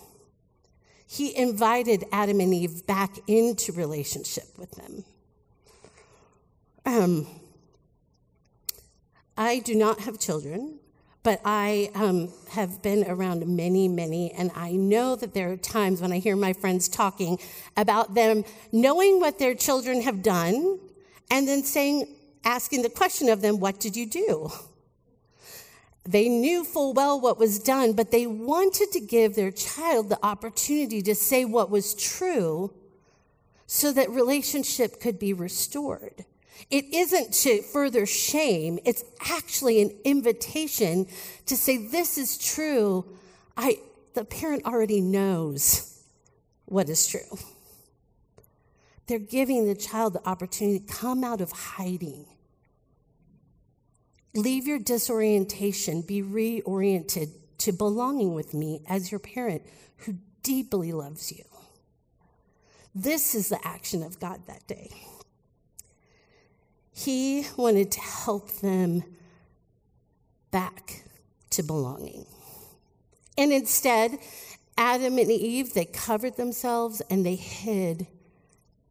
He 1.06 1.36
invited 1.36 2.04
Adam 2.12 2.40
and 2.40 2.52
Eve 2.52 2.86
back 2.86 3.16
into 3.26 3.72
relationship 3.72 4.58
with 4.58 4.72
them. 4.72 5.04
Um, 6.84 7.26
I 9.36 9.58
do 9.60 9.75
not 9.75 10.00
have 10.00 10.18
children, 10.18 10.78
but 11.26 11.40
I 11.45 11.90
um, 11.97 12.33
have 12.50 12.83
been 12.83 13.04
around 13.11 13.45
many, 13.49 13.88
many, 13.88 14.30
and 14.30 14.52
I 14.54 14.71
know 14.71 15.16
that 15.16 15.35
there 15.35 15.50
are 15.50 15.56
times 15.56 16.00
when 16.00 16.12
I 16.12 16.21
hear 16.21 16.37
my 16.37 16.52
friends 16.52 16.88
talking 16.88 17.40
about 17.76 18.14
them 18.14 18.45
knowing 18.71 19.18
what 19.18 19.40
their 19.40 19.56
children 19.56 20.02
have 20.02 20.23
done 20.23 20.78
and 21.28 21.49
then 21.49 21.64
saying, 21.64 22.06
asking 22.45 22.83
the 22.83 22.90
question 22.90 23.28
of 23.28 23.40
them, 23.40 23.59
What 23.59 23.80
did 23.80 23.97
you 23.97 24.06
do? 24.06 24.52
They 26.04 26.28
knew 26.28 26.62
full 26.62 26.92
well 26.92 27.21
what 27.21 27.40
was 27.40 27.59
done, 27.59 27.95
but 27.95 28.12
they 28.12 28.28
wanted 28.28 28.92
to 28.92 29.00
give 29.00 29.35
their 29.35 29.50
child 29.50 30.09
the 30.09 30.25
opportunity 30.25 31.02
to 31.02 31.16
say 31.16 31.45
what 31.45 31.71
was 31.71 31.92
true 31.95 32.73
so 33.66 33.92
that 33.92 34.11
relationship 34.11 35.00
could 35.00 35.18
be 35.18 35.33
restored. 35.33 36.25
It 36.70 36.86
isn't 36.92 37.32
to 37.34 37.62
further 37.62 38.06
shame, 38.06 38.78
it's 38.84 39.04
actually 39.28 39.80
an 39.82 39.92
invitation 40.04 41.06
to 41.46 41.56
say, 41.56 41.76
This 41.76 42.18
is 42.18 42.38
true. 42.38 43.04
I, 43.56 43.78
the 44.14 44.25
parent 44.25 44.64
already 44.64 45.00
knows 45.00 46.02
what 46.66 46.88
is 46.88 47.06
true. 47.06 47.38
They're 49.06 49.18
giving 49.18 49.66
the 49.66 49.75
child 49.75 50.14
the 50.14 50.28
opportunity 50.28 50.80
to 50.80 50.92
come 50.92 51.22
out 51.22 51.40
of 51.40 51.52
hiding. 51.52 52.26
Leave 54.34 54.66
your 54.66 54.78
disorientation, 54.78 56.02
be 56.02 56.22
reoriented 56.22 57.30
to 57.58 57.72
belonging 57.72 58.34
with 58.34 58.52
me 58.52 58.82
as 58.86 59.10
your 59.10 59.20
parent 59.20 59.62
who 59.98 60.16
deeply 60.42 60.92
loves 60.92 61.32
you. 61.32 61.44
This 62.94 63.34
is 63.34 63.48
the 63.48 63.58
action 63.66 64.02
of 64.02 64.18
God 64.18 64.40
that 64.46 64.66
day. 64.66 64.90
He 66.96 67.46
wanted 67.58 67.92
to 67.92 68.00
help 68.00 68.50
them 68.60 69.04
back 70.50 71.04
to 71.50 71.62
belonging. 71.62 72.24
And 73.36 73.52
instead, 73.52 74.18
Adam 74.78 75.18
and 75.18 75.30
Eve, 75.30 75.74
they 75.74 75.84
covered 75.84 76.38
themselves 76.38 77.02
and 77.10 77.26
they 77.26 77.34
hid 77.34 78.06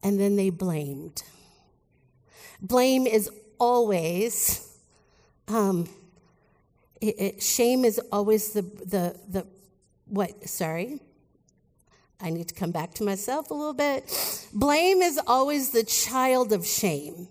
and 0.04 0.20
then 0.20 0.36
they 0.36 0.52
blamed. 0.52 1.24
Blame 2.62 3.08
is 3.08 3.28
always, 3.58 4.78
um, 5.48 5.90
it, 7.02 7.16
it, 7.18 7.44
shame 7.44 7.84
is 7.84 8.00
always 8.12 8.54
the, 8.54 8.62
the, 8.62 9.20
the, 9.28 9.48
what, 10.06 10.48
sorry? 10.48 11.00
I 12.22 12.30
need 12.30 12.50
to 12.50 12.54
come 12.54 12.70
back 12.70 12.94
to 12.94 13.04
myself 13.04 13.50
a 13.50 13.56
little 13.56 13.74
bit. 13.74 14.48
Blame 14.54 15.02
is 15.02 15.20
always 15.26 15.72
the 15.72 15.84
child 15.84 16.54
of 16.54 16.68
shame. 16.68 17.30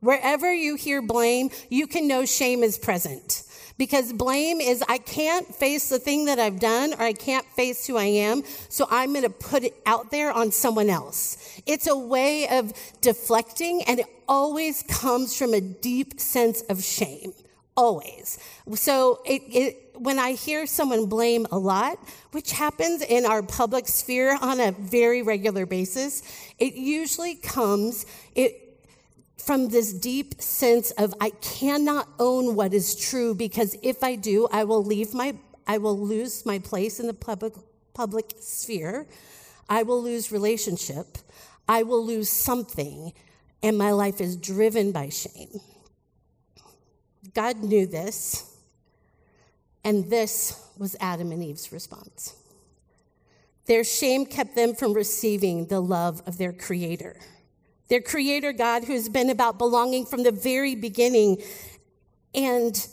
Wherever 0.00 0.52
you 0.52 0.76
hear 0.76 1.02
blame, 1.02 1.50
you 1.68 1.86
can 1.86 2.06
know 2.06 2.24
shame 2.24 2.62
is 2.62 2.78
present. 2.78 3.42
Because 3.78 4.12
blame 4.12 4.60
is, 4.60 4.82
I 4.88 4.98
can't 4.98 5.54
face 5.54 5.88
the 5.88 6.00
thing 6.00 6.24
that 6.24 6.40
I've 6.40 6.58
done 6.58 6.94
or 6.94 7.02
I 7.02 7.12
can't 7.12 7.46
face 7.46 7.86
who 7.86 7.96
I 7.96 8.04
am, 8.04 8.42
so 8.68 8.88
I'm 8.90 9.12
going 9.12 9.22
to 9.22 9.30
put 9.30 9.62
it 9.62 9.74
out 9.86 10.10
there 10.10 10.32
on 10.32 10.50
someone 10.50 10.90
else. 10.90 11.60
It's 11.64 11.86
a 11.86 11.96
way 11.96 12.48
of 12.48 12.72
deflecting 13.00 13.82
and 13.84 14.00
it 14.00 14.06
always 14.28 14.82
comes 14.82 15.36
from 15.36 15.54
a 15.54 15.60
deep 15.60 16.18
sense 16.18 16.62
of 16.62 16.82
shame. 16.82 17.32
Always. 17.76 18.40
So 18.74 19.22
it, 19.24 19.42
it, 19.48 19.90
when 19.94 20.18
I 20.18 20.32
hear 20.32 20.66
someone 20.66 21.06
blame 21.06 21.46
a 21.52 21.58
lot, 21.58 21.98
which 22.32 22.50
happens 22.50 23.02
in 23.02 23.24
our 23.24 23.44
public 23.44 23.86
sphere 23.86 24.36
on 24.40 24.58
a 24.58 24.72
very 24.72 25.22
regular 25.22 25.66
basis, 25.66 26.24
it 26.58 26.74
usually 26.74 27.36
comes, 27.36 28.06
it, 28.34 28.67
from 29.48 29.70
this 29.70 29.94
deep 29.94 30.42
sense 30.42 30.90
of 30.98 31.14
I 31.22 31.30
cannot 31.30 32.06
own 32.18 32.54
what 32.54 32.74
is 32.74 32.94
true 32.94 33.34
because 33.34 33.74
if 33.82 34.04
I 34.04 34.14
do, 34.14 34.46
I 34.52 34.64
will 34.64 34.84
leave 34.84 35.14
my 35.14 35.36
I 35.66 35.78
will 35.78 35.98
lose 35.98 36.44
my 36.44 36.58
place 36.58 37.00
in 37.00 37.06
the 37.06 37.14
public 37.14 37.54
public 37.94 38.34
sphere. 38.40 39.06
I 39.66 39.84
will 39.84 40.02
lose 40.02 40.30
relationship. 40.30 41.16
I 41.66 41.82
will 41.82 42.04
lose 42.04 42.28
something 42.28 43.14
and 43.62 43.78
my 43.78 43.92
life 43.92 44.20
is 44.20 44.36
driven 44.36 44.92
by 44.92 45.08
shame. 45.08 45.60
God 47.32 47.56
knew 47.56 47.86
this. 47.86 48.54
And 49.82 50.10
this 50.10 50.62
was 50.76 50.94
Adam 51.00 51.32
and 51.32 51.42
Eve's 51.42 51.72
response. 51.72 52.36
Their 53.64 53.82
shame 53.82 54.26
kept 54.26 54.54
them 54.54 54.74
from 54.74 54.92
receiving 54.92 55.68
the 55.68 55.80
love 55.80 56.20
of 56.26 56.36
their 56.36 56.52
creator 56.52 57.16
their 57.88 58.00
creator 58.00 58.52
God 58.52 58.84
who 58.84 58.92
has 58.92 59.08
been 59.08 59.30
about 59.30 59.58
belonging 59.58 60.06
from 60.06 60.22
the 60.22 60.32
very 60.32 60.74
beginning. 60.74 61.42
And 62.34 62.86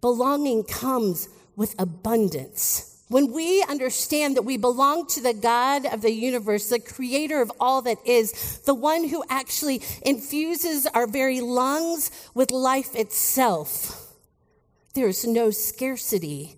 belonging 0.00 0.64
comes 0.64 1.28
with 1.56 1.74
abundance. 1.78 2.92
When 3.08 3.32
we 3.32 3.62
understand 3.68 4.36
that 4.36 4.42
we 4.42 4.56
belong 4.56 5.06
to 5.08 5.20
the 5.20 5.34
God 5.34 5.86
of 5.86 6.02
the 6.02 6.10
universe, 6.10 6.68
the 6.68 6.80
creator 6.80 7.40
of 7.40 7.52
all 7.60 7.82
that 7.82 7.98
is, 8.04 8.60
the 8.64 8.74
one 8.74 9.08
who 9.08 9.22
actually 9.30 9.80
infuses 10.02 10.86
our 10.88 11.06
very 11.06 11.40
lungs 11.40 12.10
with 12.34 12.50
life 12.50 12.96
itself, 12.96 14.12
there 14.94 15.06
is 15.06 15.24
no 15.24 15.50
scarcity 15.50 16.56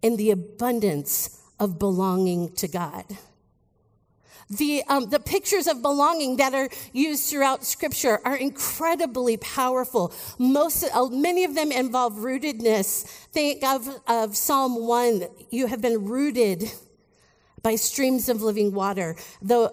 in 0.00 0.16
the 0.16 0.30
abundance 0.30 1.42
of 1.58 1.78
belonging 1.78 2.52
to 2.54 2.68
God. 2.68 3.04
The, 4.50 4.82
um, 4.88 5.08
the 5.08 5.20
pictures 5.20 5.68
of 5.68 5.80
belonging 5.80 6.38
that 6.38 6.54
are 6.54 6.68
used 6.92 7.30
throughout 7.30 7.64
scripture 7.64 8.20
are 8.24 8.36
incredibly 8.36 9.36
powerful. 9.36 10.12
Most, 10.38 10.84
uh, 10.92 11.06
many 11.06 11.44
of 11.44 11.54
them 11.54 11.70
involve 11.70 12.14
rootedness. 12.14 13.04
Think 13.32 13.62
of, 13.62 13.88
of 14.08 14.36
Psalm 14.36 14.86
1. 14.86 15.22
You 15.50 15.68
have 15.68 15.80
been 15.80 16.04
rooted 16.04 16.64
by 17.62 17.76
streams 17.76 18.28
of 18.28 18.42
living 18.42 18.74
water. 18.74 19.14
The 19.40 19.72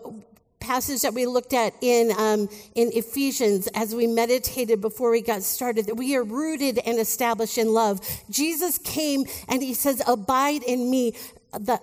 passage 0.60 1.02
that 1.02 1.14
we 1.14 1.26
looked 1.26 1.54
at 1.54 1.74
in, 1.82 2.12
um, 2.18 2.50
in 2.76 2.92
Ephesians 2.94 3.68
as 3.74 3.96
we 3.96 4.06
meditated 4.06 4.82
before 4.82 5.10
we 5.12 5.22
got 5.22 5.42
started, 5.42 5.86
that 5.88 5.96
we 5.96 6.16
are 6.16 6.24
rooted 6.24 6.80
and 6.80 7.00
established 7.00 7.58
in 7.58 7.74
love. 7.74 8.02
Jesus 8.30 8.78
came 8.78 9.26
and 9.48 9.64
he 9.64 9.74
says, 9.74 10.02
abide 10.08 10.64
in 10.64 10.90
me. 10.92 11.16
The, 11.54 11.80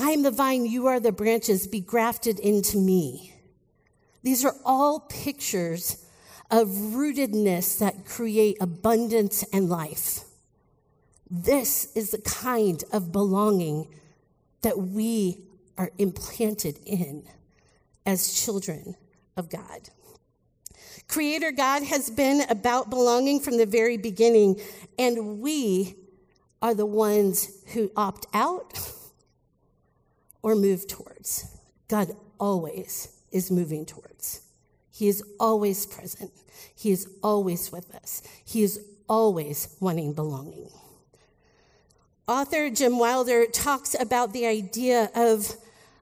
I 0.00 0.12
am 0.12 0.22
the 0.22 0.30
vine, 0.30 0.64
you 0.64 0.86
are 0.86 1.00
the 1.00 1.10
branches, 1.10 1.66
be 1.66 1.80
grafted 1.80 2.38
into 2.38 2.78
me. 2.78 3.34
These 4.22 4.44
are 4.44 4.54
all 4.64 5.00
pictures 5.00 6.06
of 6.52 6.68
rootedness 6.68 7.80
that 7.80 8.04
create 8.04 8.58
abundance 8.60 9.42
and 9.52 9.68
life. 9.68 10.20
This 11.28 11.90
is 11.96 12.12
the 12.12 12.22
kind 12.22 12.84
of 12.92 13.10
belonging 13.10 13.88
that 14.62 14.78
we 14.78 15.40
are 15.76 15.90
implanted 15.98 16.78
in 16.86 17.24
as 18.06 18.32
children 18.32 18.94
of 19.36 19.50
God. 19.50 19.90
Creator 21.08 21.50
God 21.50 21.82
has 21.82 22.08
been 22.08 22.48
about 22.48 22.88
belonging 22.88 23.40
from 23.40 23.56
the 23.56 23.66
very 23.66 23.96
beginning, 23.96 24.60
and 24.96 25.40
we 25.40 25.96
are 26.62 26.74
the 26.74 26.86
ones 26.86 27.64
who 27.72 27.90
opt 27.96 28.26
out 28.32 28.94
or 30.42 30.54
move 30.54 30.86
towards. 30.86 31.56
God 31.88 32.12
always 32.38 33.08
is 33.32 33.50
moving 33.50 33.84
towards. 33.86 34.42
He 34.92 35.08
is 35.08 35.22
always 35.38 35.86
present. 35.86 36.32
He 36.74 36.90
is 36.90 37.08
always 37.22 37.70
with 37.70 37.94
us. 37.94 38.22
He 38.44 38.62
is 38.62 38.80
always 39.08 39.76
wanting 39.80 40.12
belonging. 40.12 40.70
Author 42.26 42.68
Jim 42.68 42.98
Wilder 42.98 43.46
talks 43.46 43.94
about 43.98 44.32
the 44.32 44.46
idea 44.46 45.10
of, 45.14 45.56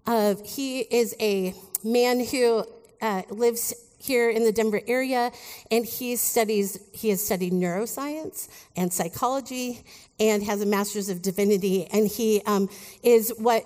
of 0.07 0.45
he 0.45 0.81
is 0.81 1.15
a 1.21 1.55
man 1.85 2.25
who 2.25 2.65
uh, 3.01 3.23
lives 3.31 3.75
here 3.99 4.31
in 4.31 4.45
the 4.45 4.53
Denver 4.53 4.81
area, 4.87 5.31
and 5.71 5.85
he 5.85 6.17
studies, 6.17 6.79
he 6.93 7.11
has 7.11 7.25
studied 7.25 7.53
neuroscience 7.53 8.49
and 8.77 8.93
psychology 8.93 9.85
and 10.19 10.43
has 10.43 10.61
a 10.61 10.67
master's 10.67 11.09
of 11.09 11.23
divinity, 11.23 11.87
and 11.93 12.09
he 12.09 12.43
um, 12.47 12.69
is 13.03 13.33
what 13.39 13.65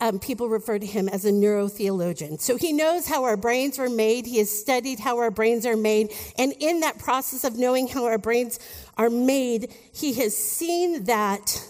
um, 0.00 0.18
people 0.18 0.48
refer 0.48 0.78
to 0.78 0.86
him 0.86 1.08
as 1.08 1.24
a 1.24 1.30
neurotheologian. 1.30 2.40
So 2.40 2.56
he 2.56 2.72
knows 2.72 3.06
how 3.06 3.24
our 3.24 3.36
brains 3.36 3.78
were 3.78 3.88
made. 3.88 4.26
He 4.26 4.38
has 4.38 4.50
studied 4.50 5.00
how 5.00 5.18
our 5.18 5.30
brains 5.30 5.66
are 5.66 5.76
made. 5.76 6.12
And 6.38 6.52
in 6.60 6.80
that 6.80 6.98
process 6.98 7.44
of 7.44 7.58
knowing 7.58 7.88
how 7.88 8.04
our 8.04 8.18
brains 8.18 8.60
are 8.96 9.10
made, 9.10 9.74
he 9.92 10.12
has 10.14 10.36
seen 10.36 11.04
that 11.04 11.66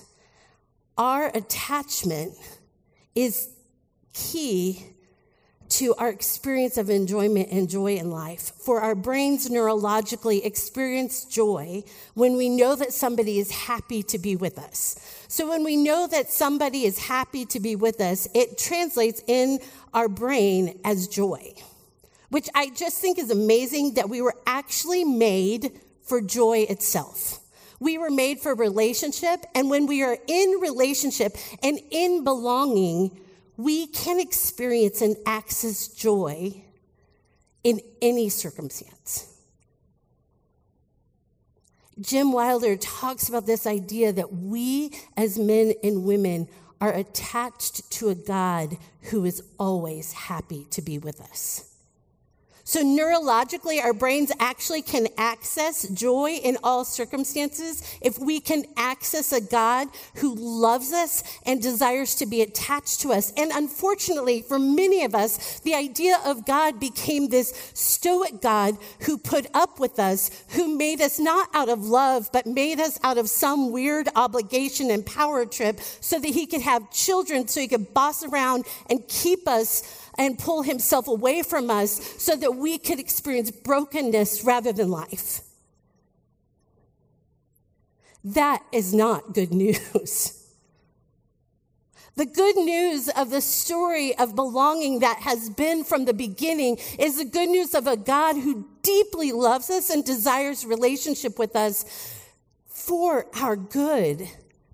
our 0.99 1.29
attachment 1.35 2.35
is 3.14 3.49
key 4.12 4.85
to 5.69 5.95
our 5.97 6.09
experience 6.09 6.79
of 6.79 6.91
enjoyment 6.91 7.49
and 7.51 7.69
joy 7.69 7.97
in 7.97 8.11
life. 8.11 8.53
For 8.59 8.81
our 8.81 8.95
brains 8.95 9.49
neurologically 9.49 10.45
experience 10.45 11.25
joy 11.25 11.85
when 12.15 12.37
we 12.37 12.49
know 12.49 12.75
that 12.75 12.93
somebody 12.93 13.39
is 13.39 13.51
happy 13.51 14.03
to 14.05 14.19
be 14.19 14.37
with 14.37 14.59
us. 14.59 14.97
So 15.29 15.49
when 15.49 15.65
we 15.65 15.77
know 15.77 16.07
that 16.07 16.31
somebody 16.31 16.85
is 16.85 16.99
happy 16.99 17.45
to 17.47 17.61
be 17.61 17.77
with 17.77 18.01
us, 18.01 18.29
it 18.35 18.59
translates 18.59 19.23
in 19.27 19.59
our 19.93 20.09
brain 20.09 20.81
as 20.85 21.07
joy, 21.09 21.53
which 22.31 22.49
I 22.55 22.71
just 22.71 23.01
think 23.01 23.19
is 23.19 23.31
amazing 23.31 23.95
that 23.95 24.09
we 24.09 24.23
were 24.23 24.37
actually 24.47 25.05
made 25.05 25.73
for 26.03 26.21
joy 26.21 26.67
itself. 26.69 27.41
We 27.81 27.99
were 27.99 28.11
made 28.11 28.41
for 28.41 28.55
relationship, 28.55 29.45
and 29.55 29.71
when 29.71 29.87
we 29.87 30.03
are 30.03 30.19
in 30.27 30.59
relationship 30.61 31.37
and 31.63 31.79
in 31.91 32.25
belonging, 32.25 33.21
we 33.59 33.88
can 33.88 34.21
experience 34.21 35.03
and 35.03 35.16
access 35.27 35.88
joy 35.88 36.62
in 37.64 37.81
any 38.01 38.29
circumstance. 38.29 39.35
Jim 42.01 42.31
Wilder 42.31 42.77
talks 42.77 43.29
about 43.29 43.47
this 43.47 43.66
idea 43.66 44.12
that 44.12 44.33
we 44.33 44.92
as 45.16 45.38
men 45.38 45.75
and 45.83 46.05
women 46.05 46.49
are 46.81 46.92
attached 46.94 47.90
to 47.90 48.09
a 48.09 48.14
God 48.14 48.79
who 49.11 49.25
is 49.25 49.42
always 49.59 50.12
happy 50.12 50.68
to 50.71 50.81
be 50.81 50.97
with 50.99 51.21
us. 51.21 51.68
So, 52.69 52.83
neurologically, 52.83 53.83
our 53.83 53.95
brains 53.95 54.31
actually 54.39 54.83
can 54.83 55.09
access 55.17 55.89
joy 55.89 56.33
in 56.33 56.59
all 56.63 56.85
circumstances 56.85 57.83
if 58.03 58.19
we 58.19 58.41
can 58.41 58.67
access 58.77 59.33
a 59.33 59.41
God 59.41 59.89
who 60.17 60.35
loves 60.35 60.93
us 60.93 61.25
and 61.47 61.63
desires 61.63 62.15
to 62.17 62.27
be 62.27 62.43
attached 62.43 63.01
to 63.01 63.13
us. 63.13 63.33
And 63.39 63.53
unfortunately, 63.53 64.43
for 64.43 64.59
many 64.59 65.03
of 65.03 65.15
us, 65.15 65.61
the 65.61 65.75
idea 65.75 66.19
of 66.27 66.45
God 66.45 66.79
became 66.79 67.29
this 67.29 67.73
stoic 67.73 68.43
God 68.43 68.77
who 69.07 69.17
put 69.17 69.47
up 69.55 69.81
with 69.81 69.99
us, 69.99 70.31
who 70.51 70.77
made 70.77 71.01
us 71.01 71.19
not 71.19 71.49
out 71.55 71.71
of 71.71 71.87
love, 71.87 72.29
but 72.35 72.45
made 72.45 72.81
us 72.81 73.01
out 73.03 73.17
of 73.17 73.31
some 73.31 73.73
weird 73.73 74.11
obligation 74.15 74.91
and 74.91 75.07
power 75.07 75.47
trip 75.47 75.81
so 76.01 76.21
that 76.21 76.35
he 76.35 76.45
could 76.45 76.61
have 76.61 76.91
children, 76.91 77.49
so 77.49 77.63
he 77.63 77.69
could 77.69 77.95
boss 77.95 78.23
around 78.23 78.67
and 78.91 79.09
keep 79.09 79.49
us 79.49 80.05
and 80.19 80.39
pull 80.39 80.63
himself 80.63 81.09
away 81.09 81.43
from 81.43 81.71
us 81.71 82.15
so 82.19 82.37
that 82.37 82.57
we 82.57 82.77
could 82.77 82.99
experience 82.99 83.51
brokenness 83.51 84.45
rather 84.45 84.73
than 84.73 84.91
life. 84.91 85.41
That 88.25 88.63
is 88.73 88.93
not 88.93 89.33
good 89.33 89.53
news. 89.53 90.35
The 92.19 92.27
good 92.27 92.57
news 92.57 93.09
of 93.11 93.31
the 93.31 93.41
story 93.41 94.13
of 94.19 94.35
belonging 94.35 94.99
that 94.99 95.21
has 95.21 95.49
been 95.51 95.85
from 95.85 96.05
the 96.05 96.13
beginning 96.13 96.79
is 96.99 97.19
the 97.19 97.25
good 97.25 97.49
news 97.49 97.77
of 97.77 97.87
a 97.87 97.97
God 97.97 98.35
who 98.35 98.67
deeply 98.83 99.31
loves 99.31 99.71
us 99.71 99.89
and 99.89 100.05
desires 100.05 100.67
relationship 100.67 101.39
with 101.39 101.55
us 101.55 101.85
for 102.67 103.27
our 103.41 103.55
good 103.55 104.29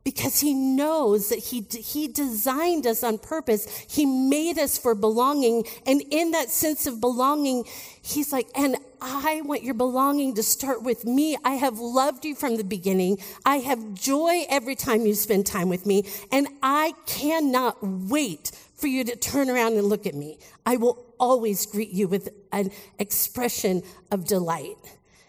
because 0.04 0.38
he 0.38 0.52
knows 0.52 1.30
that 1.30 1.38
he, 1.38 1.66
he 1.70 2.08
designed 2.08 2.86
us 2.86 3.02
on 3.02 3.16
purpose. 3.16 3.66
He 3.88 4.04
made 4.04 4.58
us 4.58 4.76
for 4.76 4.94
belonging. 4.94 5.64
And 5.86 6.02
in 6.10 6.32
that 6.32 6.50
sense 6.50 6.86
of 6.86 7.00
belonging, 7.00 7.64
he's 8.02 8.30
like, 8.30 8.46
and 8.54 8.76
I 9.00 9.40
want 9.44 9.62
your 9.62 9.74
belonging 9.74 10.34
to 10.34 10.42
start 10.42 10.82
with 10.82 11.06
me. 11.06 11.38
I 11.42 11.54
have 11.54 11.78
loved 11.78 12.26
you 12.26 12.34
from 12.34 12.56
the 12.56 12.64
beginning. 12.64 13.18
I 13.46 13.56
have 13.56 13.94
joy 13.94 14.44
every 14.50 14.74
time 14.74 15.06
you 15.06 15.14
spend 15.14 15.46
time 15.46 15.70
with 15.70 15.86
me. 15.86 16.06
And 16.30 16.48
I 16.62 16.92
cannot 17.06 17.78
wait 17.82 18.52
for 18.74 18.88
you 18.88 19.04
to 19.04 19.16
turn 19.16 19.48
around 19.48 19.74
and 19.74 19.84
look 19.84 20.06
at 20.06 20.14
me. 20.14 20.38
I 20.66 20.76
will 20.76 21.02
always 21.18 21.64
greet 21.64 21.90
you 21.90 22.08
with 22.08 22.28
an 22.52 22.70
expression 22.98 23.82
of 24.10 24.26
delight. 24.26 24.76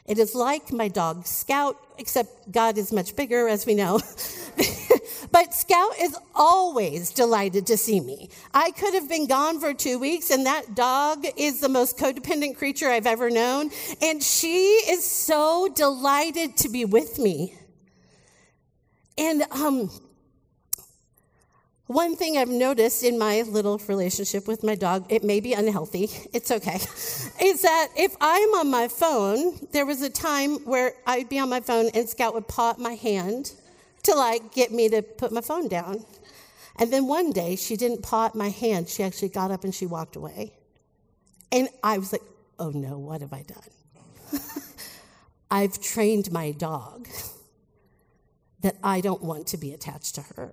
It 0.05 0.19
is 0.19 0.35
like 0.35 0.71
my 0.71 0.87
dog 0.87 1.25
Scout, 1.25 1.77
except 1.97 2.51
God 2.51 2.77
is 2.77 2.91
much 2.91 3.15
bigger, 3.15 3.47
as 3.47 3.65
we 3.65 3.73
know. 3.73 3.99
but 5.31 5.53
Scout 5.53 5.93
is 5.99 6.17
always 6.33 7.11
delighted 7.11 7.67
to 7.67 7.77
see 7.77 7.99
me. 7.99 8.29
I 8.53 8.71
could 8.71 8.93
have 8.93 9.09
been 9.09 9.27
gone 9.27 9.59
for 9.59 9.73
two 9.73 9.99
weeks, 9.99 10.29
and 10.31 10.45
that 10.45 10.75
dog 10.75 11.25
is 11.37 11.59
the 11.59 11.69
most 11.69 11.97
codependent 11.97 12.57
creature 12.57 12.89
I've 12.89 13.07
ever 13.07 13.29
known. 13.29 13.69
And 14.01 14.21
she 14.23 14.65
is 14.89 15.03
so 15.03 15.69
delighted 15.73 16.57
to 16.57 16.69
be 16.69 16.85
with 16.85 17.19
me. 17.19 17.55
And 19.17 19.43
um, 19.51 19.89
one 21.87 22.15
thing 22.15 22.37
I've 22.37 22.49
noticed 22.49 23.03
in 23.03 23.17
my 23.17 23.43
little 23.43 23.77
relationship 23.87 24.47
with 24.47 24.63
my 24.63 24.75
dog, 24.75 25.05
it 25.09 25.23
may 25.23 25.39
be 25.39 25.53
unhealthy, 25.53 26.09
it's 26.33 26.51
okay, 26.51 26.75
is 27.41 27.61
that 27.61 27.89
if 27.95 28.15
I'm 28.19 28.49
on 28.55 28.69
my 28.69 28.87
phone, 28.87 29.67
there 29.71 29.85
was 29.85 30.01
a 30.01 30.09
time 30.09 30.55
where 30.65 30.93
I'd 31.05 31.29
be 31.29 31.39
on 31.39 31.49
my 31.49 31.61
phone 31.61 31.89
and 31.93 32.09
Scout 32.09 32.33
would 32.33 32.47
paw 32.47 32.71
at 32.71 32.79
my 32.79 32.93
hand 32.93 33.53
to 34.05 34.15
like 34.15 34.53
get 34.53 34.71
me 34.71 34.89
to 34.89 35.01
put 35.01 35.31
my 35.31 35.41
phone 35.41 35.67
down. 35.67 36.03
And 36.77 36.91
then 36.91 37.07
one 37.07 37.31
day 37.31 37.55
she 37.55 37.75
didn't 37.75 38.01
paw 38.03 38.25
at 38.27 38.35
my 38.35 38.49
hand, 38.49 38.89
she 38.89 39.03
actually 39.03 39.29
got 39.29 39.51
up 39.51 39.63
and 39.63 39.73
she 39.73 39.85
walked 39.85 40.15
away. 40.15 40.53
And 41.51 41.69
I 41.83 41.97
was 41.97 42.11
like, 42.11 42.23
oh 42.59 42.71
no, 42.71 42.97
what 42.97 43.21
have 43.21 43.33
I 43.33 43.43
done? 43.43 44.41
I've 45.51 45.79
trained 45.79 46.31
my 46.31 46.51
dog 46.51 47.07
that 48.61 48.75
I 48.83 48.99
don't 49.01 49.21
want 49.21 49.47
to 49.47 49.57
be 49.57 49.73
attached 49.73 50.15
to 50.15 50.21
her. 50.35 50.51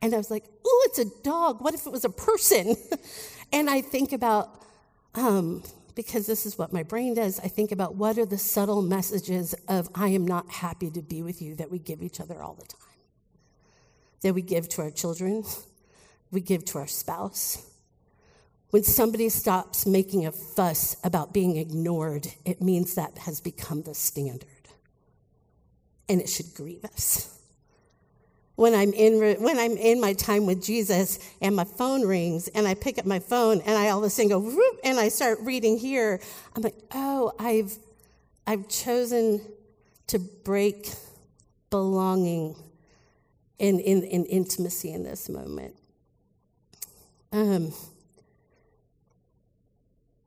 And 0.00 0.14
I 0.14 0.18
was 0.18 0.30
like, 0.30 0.44
oh, 0.64 0.88
it's 0.88 0.98
a 0.98 1.22
dog. 1.24 1.60
What 1.60 1.74
if 1.74 1.86
it 1.86 1.90
was 1.90 2.04
a 2.04 2.10
person? 2.10 2.76
and 3.52 3.68
I 3.68 3.80
think 3.80 4.12
about, 4.12 4.50
um, 5.14 5.64
because 5.98 6.28
this 6.28 6.46
is 6.46 6.56
what 6.56 6.72
my 6.72 6.84
brain 6.84 7.14
does, 7.14 7.40
I 7.40 7.48
think 7.48 7.72
about 7.72 7.96
what 7.96 8.18
are 8.18 8.24
the 8.24 8.38
subtle 8.38 8.82
messages 8.82 9.52
of 9.66 9.88
I 9.96 10.10
am 10.10 10.24
not 10.24 10.48
happy 10.48 10.92
to 10.92 11.02
be 11.02 11.24
with 11.24 11.42
you 11.42 11.56
that 11.56 11.72
we 11.72 11.80
give 11.80 12.04
each 12.04 12.20
other 12.20 12.40
all 12.40 12.54
the 12.54 12.64
time, 12.66 13.00
that 14.22 14.32
we 14.32 14.40
give 14.40 14.68
to 14.68 14.82
our 14.82 14.92
children, 14.92 15.42
we 16.30 16.40
give 16.40 16.64
to 16.66 16.78
our 16.78 16.86
spouse. 16.86 17.66
When 18.70 18.84
somebody 18.84 19.28
stops 19.28 19.86
making 19.86 20.24
a 20.24 20.30
fuss 20.30 20.94
about 21.02 21.34
being 21.34 21.56
ignored, 21.56 22.28
it 22.44 22.62
means 22.62 22.94
that 22.94 23.18
has 23.18 23.40
become 23.40 23.82
the 23.82 23.94
standard. 23.94 24.68
And 26.08 26.20
it 26.20 26.28
should 26.28 26.54
grieve 26.54 26.84
us 26.84 27.37
when 28.58 28.74
I'm 28.74 28.92
in 28.92 29.40
when 29.40 29.56
I'm 29.56 29.76
in 29.76 30.00
my 30.00 30.14
time 30.14 30.44
with 30.44 30.60
Jesus 30.60 31.20
and 31.40 31.54
my 31.54 31.62
phone 31.62 32.04
rings 32.04 32.48
and 32.48 32.66
I 32.66 32.74
pick 32.74 32.98
up 32.98 33.06
my 33.06 33.20
phone 33.20 33.60
and 33.60 33.78
I 33.78 33.90
all 33.90 33.98
of 33.98 34.04
a 34.04 34.10
sudden 34.10 34.30
go 34.30 34.40
whoop 34.40 34.80
and 34.82 34.98
I 34.98 35.10
start 35.10 35.38
reading 35.42 35.78
here. 35.78 36.18
I'm 36.56 36.62
like, 36.62 36.74
oh, 36.92 37.32
I've 37.38 37.78
I've 38.48 38.68
chosen 38.68 39.40
to 40.08 40.18
break 40.18 40.90
belonging 41.70 42.56
in, 43.60 43.78
in, 43.78 44.02
in 44.02 44.24
intimacy 44.24 44.92
in 44.92 45.04
this 45.04 45.28
moment. 45.28 45.76
Um, 47.30 47.72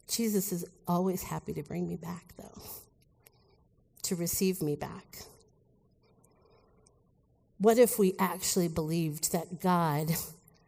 Jesus 0.07 0.53
is 0.53 0.63
always 0.87 1.21
happy 1.21 1.51
to 1.53 1.63
bring 1.63 1.85
me 1.85 1.97
back, 1.97 2.33
though, 2.37 2.61
to 4.03 4.15
receive 4.15 4.61
me 4.61 4.77
back. 4.77 5.23
What 7.61 7.77
if 7.77 7.99
we 7.99 8.15
actually 8.17 8.69
believed 8.69 9.33
that 9.33 9.61
God 9.61 10.09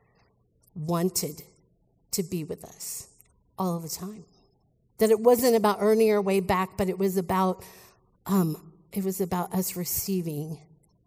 wanted 0.75 1.41
to 2.11 2.21
be 2.21 2.43
with 2.43 2.63
us 2.63 3.07
all 3.57 3.79
the 3.79 3.89
time? 3.89 4.25
That 4.99 5.09
it 5.09 5.19
wasn't 5.19 5.55
about 5.55 5.77
earning 5.79 6.11
our 6.11 6.21
way 6.21 6.39
back, 6.39 6.77
but 6.77 6.89
it 6.89 6.99
was 6.99 7.17
about 7.17 7.63
um, 8.27 8.73
it 8.91 9.03
was 9.03 9.19
about 9.21 9.55
us 9.55 9.75
receiving 9.75 10.59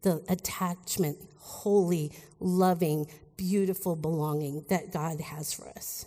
the 0.03 0.25
attachment, 0.29 1.19
holy, 1.39 2.11
loving, 2.41 3.07
beautiful 3.37 3.95
belonging 3.95 4.65
that 4.69 4.93
God 4.93 5.21
has 5.21 5.53
for 5.53 5.69
us. 5.69 6.07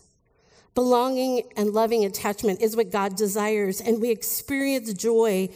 Belonging 0.75 1.43
and 1.55 1.69
loving 1.69 2.03
attachment 2.03 2.61
is 2.61 2.75
what 2.75 2.91
God 2.91 3.15
desires, 3.15 3.79
and 3.79 4.01
we 4.01 4.09
experience 4.09 4.91
joy 4.93 5.47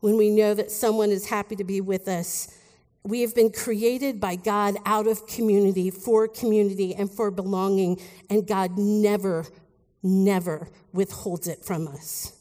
when 0.00 0.18
we 0.18 0.28
know 0.28 0.52
that 0.52 0.70
someone 0.70 1.10
is 1.10 1.30
happy 1.30 1.56
to 1.56 1.64
be 1.64 1.80
with 1.80 2.08
us 2.08 2.60
we 3.04 3.20
have 3.20 3.34
been 3.34 3.52
created 3.52 4.18
by 4.18 4.34
God 4.34 4.76
out 4.86 5.06
of 5.06 5.26
community, 5.26 5.90
for 5.90 6.26
community, 6.26 6.94
and 6.94 7.10
for 7.10 7.30
belonging, 7.30 8.00
and 8.30 8.46
God 8.46 8.78
never, 8.78 9.44
never 10.02 10.70
withholds 10.92 11.46
it 11.46 11.62
from 11.62 11.86
us. 11.86 12.32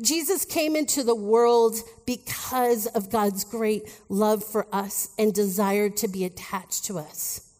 Jesus 0.00 0.44
came 0.44 0.74
into 0.74 1.04
the 1.04 1.14
world 1.14 1.76
because 2.06 2.86
of 2.86 3.10
God's 3.10 3.44
great 3.44 4.00
love 4.08 4.44
for 4.44 4.66
us 4.72 5.10
and 5.18 5.32
desire 5.32 5.88
to 5.90 6.08
be 6.08 6.24
attached 6.24 6.84
to 6.86 6.98
us. 6.98 7.52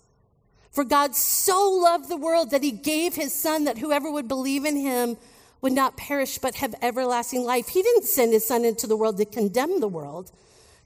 For 0.73 0.85
God 0.85 1.15
so 1.15 1.71
loved 1.71 2.09
the 2.09 2.17
world 2.17 2.51
that 2.51 2.63
he 2.63 2.71
gave 2.71 3.15
his 3.15 3.35
son 3.35 3.65
that 3.65 3.79
whoever 3.79 4.11
would 4.11 4.29
believe 4.29 4.65
in 4.65 4.77
him 4.77 5.17
would 5.61 5.73
not 5.73 5.97
perish 5.97 6.39
but 6.39 6.57
have 6.57 6.75
everlasting 6.81 7.43
life. 7.43 7.69
He 7.69 7.83
didn't 7.83 8.05
send 8.05 8.33
his 8.33 8.47
son 8.47 8.65
into 8.65 8.87
the 8.87 8.97
world 8.97 9.17
to 9.19 9.25
condemn 9.25 9.81
the 9.81 9.89
world 9.89 10.31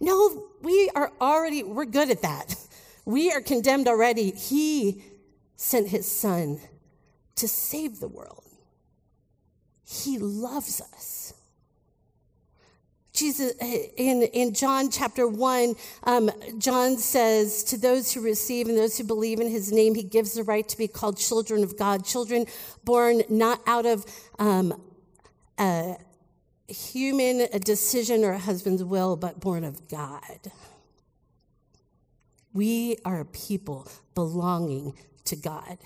no, 0.02 0.48
we 0.62 0.90
are 0.96 1.12
already, 1.20 1.62
we're 1.62 1.84
good 1.84 2.10
at 2.10 2.22
that. 2.22 2.56
We 3.04 3.30
are 3.30 3.40
condemned 3.40 3.86
already. 3.86 4.32
He 4.32 5.04
sent 5.54 5.88
his 5.88 6.10
son 6.10 6.60
to 7.36 7.46
save 7.46 8.00
the 8.00 8.08
world. 8.08 8.44
He 9.84 10.18
loves 10.18 10.80
us. 10.80 11.34
Jesus, 13.12 13.52
in, 13.60 14.22
in 14.22 14.54
John 14.54 14.90
chapter 14.90 15.28
1, 15.28 15.74
um, 16.04 16.30
John 16.58 16.96
says, 16.96 17.62
To 17.64 17.76
those 17.76 18.12
who 18.12 18.22
receive 18.22 18.68
and 18.68 18.76
those 18.76 18.98
who 18.98 19.04
believe 19.04 19.38
in 19.38 19.48
his 19.48 19.70
name, 19.70 19.94
he 19.94 20.02
gives 20.02 20.32
the 20.32 20.42
right 20.42 20.66
to 20.68 20.78
be 20.78 20.88
called 20.88 21.16
children 21.16 21.62
of 21.62 21.78
God, 21.78 22.04
children 22.04 22.46
born 22.84 23.22
not 23.28 23.60
out 23.68 23.86
of 23.86 24.04
um, 24.40 24.80
a 25.60 25.96
human 26.68 27.48
decision 27.61 28.25
or 28.25 28.33
a 28.33 28.38
husband's 28.38 28.85
will, 28.85 29.16
but 29.16 29.40
born 29.40 29.64
of 29.64 29.88
God. 29.88 30.53
We 32.53 32.98
are 33.05 33.20
a 33.20 33.25
people 33.25 33.88
belonging 34.14 34.94
to 35.25 35.37
God 35.37 35.79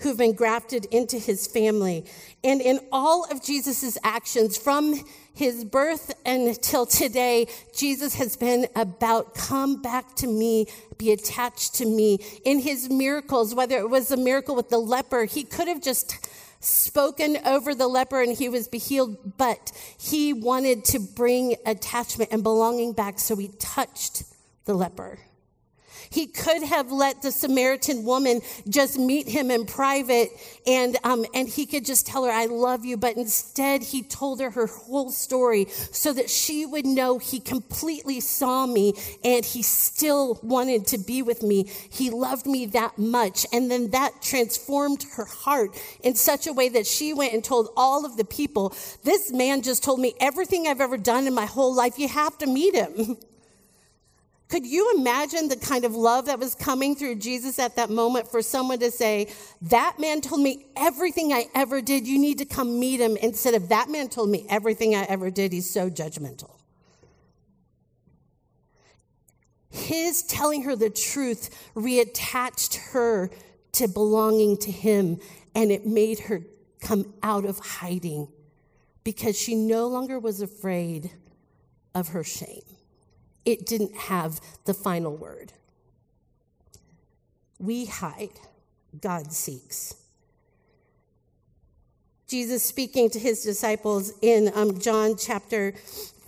who 0.00 0.08
have 0.08 0.18
been 0.18 0.34
grafted 0.34 0.86
into 0.86 1.18
his 1.18 1.46
family. 1.46 2.04
And 2.42 2.60
in 2.60 2.80
all 2.90 3.24
of 3.30 3.42
Jesus' 3.42 3.96
actions, 4.02 4.56
from 4.56 5.00
his 5.34 5.64
birth 5.64 6.14
until 6.26 6.86
today, 6.86 7.46
Jesus 7.74 8.14
has 8.14 8.36
been 8.36 8.66
about 8.74 9.34
come 9.34 9.80
back 9.80 10.14
to 10.16 10.26
me, 10.26 10.66
be 10.98 11.12
attached 11.12 11.74
to 11.76 11.86
me. 11.86 12.18
In 12.44 12.60
his 12.60 12.90
miracles, 12.90 13.54
whether 13.54 13.76
it 13.78 13.90
was 13.90 14.10
a 14.10 14.16
miracle 14.16 14.56
with 14.56 14.68
the 14.68 14.78
leper, 14.78 15.24
he 15.24 15.44
could 15.44 15.68
have 15.68 15.82
just 15.82 16.26
spoken 16.64 17.38
over 17.44 17.74
the 17.74 17.86
leper 17.86 18.22
and 18.22 18.32
he 18.32 18.48
was 18.48 18.68
healed, 18.72 19.36
but 19.36 19.72
he 19.98 20.32
wanted 20.32 20.84
to 20.86 20.98
bring 20.98 21.56
attachment 21.66 22.30
and 22.32 22.42
belonging 22.42 22.92
back, 22.92 23.18
so 23.18 23.36
he 23.36 23.48
touched 23.58 24.24
the 24.64 24.74
leper. 24.74 25.18
He 26.10 26.26
could 26.26 26.62
have 26.62 26.90
let 26.92 27.22
the 27.22 27.32
Samaritan 27.32 28.04
woman 28.04 28.40
just 28.68 28.98
meet 28.98 29.28
him 29.28 29.50
in 29.50 29.66
private 29.66 30.30
and, 30.66 30.96
um, 31.04 31.24
and 31.34 31.48
he 31.48 31.66
could 31.66 31.84
just 31.84 32.06
tell 32.06 32.24
her, 32.24 32.30
I 32.30 32.46
love 32.46 32.84
you. 32.84 32.96
But 32.96 33.16
instead, 33.16 33.82
he 33.82 34.02
told 34.02 34.40
her 34.40 34.50
her 34.50 34.66
whole 34.66 35.10
story 35.10 35.66
so 35.68 36.12
that 36.12 36.30
she 36.30 36.66
would 36.66 36.86
know 36.86 37.18
he 37.18 37.40
completely 37.40 38.20
saw 38.20 38.66
me 38.66 38.94
and 39.24 39.44
he 39.44 39.62
still 39.62 40.38
wanted 40.42 40.86
to 40.88 40.98
be 40.98 41.22
with 41.22 41.42
me. 41.42 41.64
He 41.90 42.10
loved 42.10 42.46
me 42.46 42.66
that 42.66 42.98
much. 42.98 43.46
And 43.52 43.70
then 43.70 43.90
that 43.90 44.22
transformed 44.22 45.04
her 45.16 45.24
heart 45.24 45.78
in 46.02 46.14
such 46.14 46.46
a 46.46 46.52
way 46.52 46.68
that 46.70 46.86
she 46.86 47.12
went 47.12 47.32
and 47.32 47.44
told 47.44 47.68
all 47.76 48.04
of 48.04 48.16
the 48.16 48.24
people, 48.24 48.74
This 49.02 49.32
man 49.32 49.62
just 49.62 49.82
told 49.82 50.00
me 50.00 50.14
everything 50.20 50.66
I've 50.66 50.80
ever 50.80 50.96
done 50.96 51.26
in 51.26 51.34
my 51.34 51.46
whole 51.46 51.74
life. 51.74 51.98
You 51.98 52.08
have 52.08 52.38
to 52.38 52.46
meet 52.46 52.74
him. 52.74 53.16
Could 54.54 54.66
you 54.66 54.94
imagine 54.96 55.48
the 55.48 55.56
kind 55.56 55.84
of 55.84 55.96
love 55.96 56.26
that 56.26 56.38
was 56.38 56.54
coming 56.54 56.94
through 56.94 57.16
Jesus 57.16 57.58
at 57.58 57.74
that 57.74 57.90
moment 57.90 58.30
for 58.30 58.40
someone 58.40 58.78
to 58.78 58.92
say, 58.92 59.26
That 59.62 59.98
man 59.98 60.20
told 60.20 60.42
me 60.42 60.66
everything 60.76 61.32
I 61.32 61.46
ever 61.56 61.82
did. 61.82 62.06
You 62.06 62.20
need 62.20 62.38
to 62.38 62.44
come 62.44 62.78
meet 62.78 63.00
him. 63.00 63.16
Instead 63.16 63.54
of 63.54 63.70
that 63.70 63.90
man 63.90 64.08
told 64.08 64.30
me 64.30 64.46
everything 64.48 64.94
I 64.94 65.06
ever 65.06 65.28
did. 65.28 65.52
He's 65.52 65.68
so 65.68 65.90
judgmental. 65.90 66.52
His 69.70 70.22
telling 70.22 70.62
her 70.62 70.76
the 70.76 70.88
truth 70.88 71.72
reattached 71.74 72.76
her 72.92 73.30
to 73.72 73.88
belonging 73.88 74.56
to 74.58 74.70
him, 74.70 75.18
and 75.56 75.72
it 75.72 75.84
made 75.84 76.20
her 76.20 76.42
come 76.80 77.12
out 77.24 77.44
of 77.44 77.58
hiding 77.58 78.28
because 79.02 79.36
she 79.36 79.56
no 79.56 79.88
longer 79.88 80.20
was 80.20 80.40
afraid 80.40 81.10
of 81.92 82.10
her 82.10 82.22
shame 82.22 82.62
it 83.44 83.66
didn't 83.66 83.94
have 83.94 84.40
the 84.64 84.74
final 84.74 85.16
word. 85.16 85.52
We 87.58 87.86
hide, 87.86 88.40
God 89.00 89.32
seeks. 89.32 89.94
Jesus 92.26 92.64
speaking 92.64 93.10
to 93.10 93.18
his 93.18 93.42
disciples 93.42 94.12
in 94.22 94.50
um, 94.54 94.80
John 94.80 95.16
chapter 95.16 95.72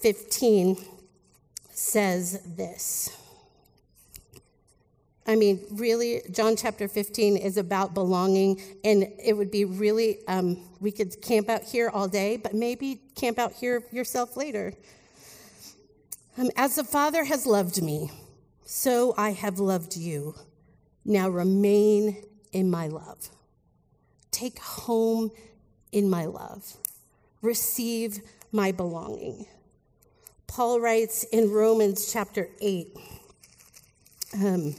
15 0.01 0.77
says 1.71 2.41
this. 2.57 3.11
I 5.27 5.35
mean, 5.35 5.61
really, 5.73 6.23
John 6.31 6.55
chapter 6.55 6.87
15 6.87 7.37
is 7.37 7.57
about 7.57 7.95
belonging, 7.95 8.63
and 8.85 9.09
it 9.23 9.37
would 9.37 9.51
be 9.51 9.65
really, 9.65 10.19
um, 10.29 10.59
we 10.81 10.93
could 10.93 11.21
camp 11.21 11.49
out 11.49 11.65
here 11.65 11.91
all 11.91 12.07
day, 12.07 12.37
but 12.37 12.55
maybe 12.55 13.01
camp 13.17 13.39
out 13.39 13.53
here 13.53 13.83
yourself 13.91 14.37
later. 14.37 14.73
Um, 16.39 16.51
as 16.55 16.75
the 16.77 16.85
Father 16.85 17.25
has 17.25 17.47
loved 17.47 17.83
me, 17.83 18.11
so 18.67 19.15
I 19.17 19.31
have 19.31 19.59
loved 19.59 19.97
you. 19.97 20.35
Now 21.03 21.31
remain 21.31 22.23
in 22.53 22.71
my 22.71 22.89
love. 22.89 23.31
Take 24.33 24.59
home 24.59 25.31
in 25.93 26.11
my 26.11 26.27
love. 26.27 26.77
Receive 27.41 28.21
my 28.53 28.71
belonging. 28.71 29.47
Paul 30.47 30.79
writes 30.81 31.25
in 31.25 31.51
Romans 31.51 32.13
chapter 32.13 32.51
8. 32.61 32.89
Um, 34.35 34.73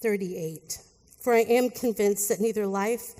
38. 0.00 0.78
For 1.20 1.32
I 1.32 1.40
am 1.40 1.70
convinced 1.70 2.28
that 2.28 2.40
neither 2.40 2.66
life 2.66 3.14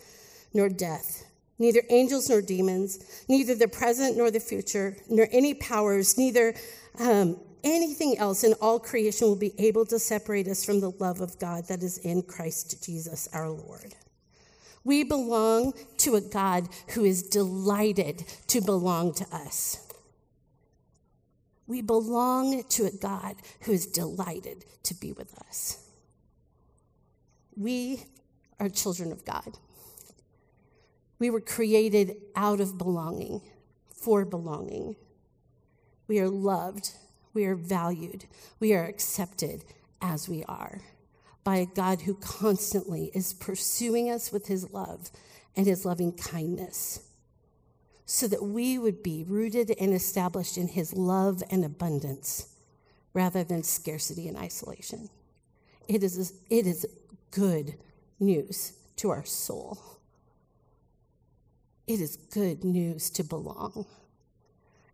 nor 0.52 0.68
death 0.68 1.23
neither 1.58 1.82
angels 1.90 2.28
nor 2.28 2.42
demons, 2.42 3.24
neither 3.28 3.54
the 3.54 3.68
present 3.68 4.16
nor 4.16 4.30
the 4.30 4.40
future, 4.40 4.96
nor 5.08 5.28
any 5.32 5.54
powers, 5.54 6.18
neither 6.18 6.54
um, 6.98 7.38
anything 7.62 8.18
else 8.18 8.44
in 8.44 8.52
all 8.60 8.78
creation 8.78 9.26
will 9.26 9.36
be 9.36 9.54
able 9.58 9.86
to 9.86 9.98
separate 9.98 10.46
us 10.48 10.64
from 10.64 10.80
the 10.80 10.90
love 10.90 11.20
of 11.20 11.38
God 11.38 11.66
that 11.68 11.82
is 11.82 11.98
in 11.98 12.22
Christ 12.22 12.84
Jesus 12.84 13.28
our 13.32 13.48
Lord. 13.48 13.94
We 14.84 15.02
belong 15.02 15.72
to 15.98 16.14
a 16.14 16.20
God 16.20 16.68
who 16.90 17.04
is 17.04 17.22
delighted 17.22 18.24
to 18.48 18.60
belong 18.60 19.14
to 19.14 19.26
us. 19.34 19.78
We 21.66 21.80
belong 21.80 22.62
to 22.62 22.84
a 22.84 22.90
God 22.90 23.36
who 23.62 23.72
is 23.72 23.86
delighted 23.86 24.66
to 24.82 24.94
be 24.94 25.12
with 25.12 25.34
us. 25.48 25.88
We 27.56 28.04
are 28.60 28.68
children 28.68 29.10
of 29.10 29.24
God. 29.24 29.56
We 31.24 31.30
were 31.30 31.40
created 31.40 32.16
out 32.36 32.60
of 32.60 32.76
belonging, 32.76 33.40
for 33.88 34.26
belonging. 34.26 34.94
We 36.06 36.20
are 36.20 36.28
loved, 36.28 36.90
we 37.32 37.46
are 37.46 37.54
valued, 37.54 38.26
we 38.60 38.74
are 38.74 38.84
accepted 38.84 39.64
as 40.02 40.28
we 40.28 40.44
are 40.44 40.82
by 41.42 41.56
a 41.56 41.64
God 41.64 42.02
who 42.02 42.16
constantly 42.16 43.10
is 43.14 43.32
pursuing 43.32 44.10
us 44.10 44.32
with 44.32 44.48
his 44.48 44.70
love 44.70 45.10
and 45.56 45.66
his 45.66 45.86
loving 45.86 46.12
kindness 46.12 47.08
so 48.04 48.28
that 48.28 48.42
we 48.42 48.76
would 48.76 49.02
be 49.02 49.24
rooted 49.26 49.74
and 49.80 49.94
established 49.94 50.58
in 50.58 50.68
his 50.68 50.92
love 50.92 51.42
and 51.50 51.64
abundance 51.64 52.48
rather 53.14 53.42
than 53.42 53.62
scarcity 53.62 54.28
and 54.28 54.36
isolation. 54.36 55.08
It 55.88 56.02
is, 56.02 56.34
it 56.50 56.66
is 56.66 56.86
good 57.30 57.76
news 58.20 58.74
to 58.96 59.08
our 59.08 59.24
soul. 59.24 59.78
It 61.86 62.00
is 62.00 62.16
good 62.16 62.64
news 62.64 63.10
to 63.10 63.24
belong. 63.24 63.86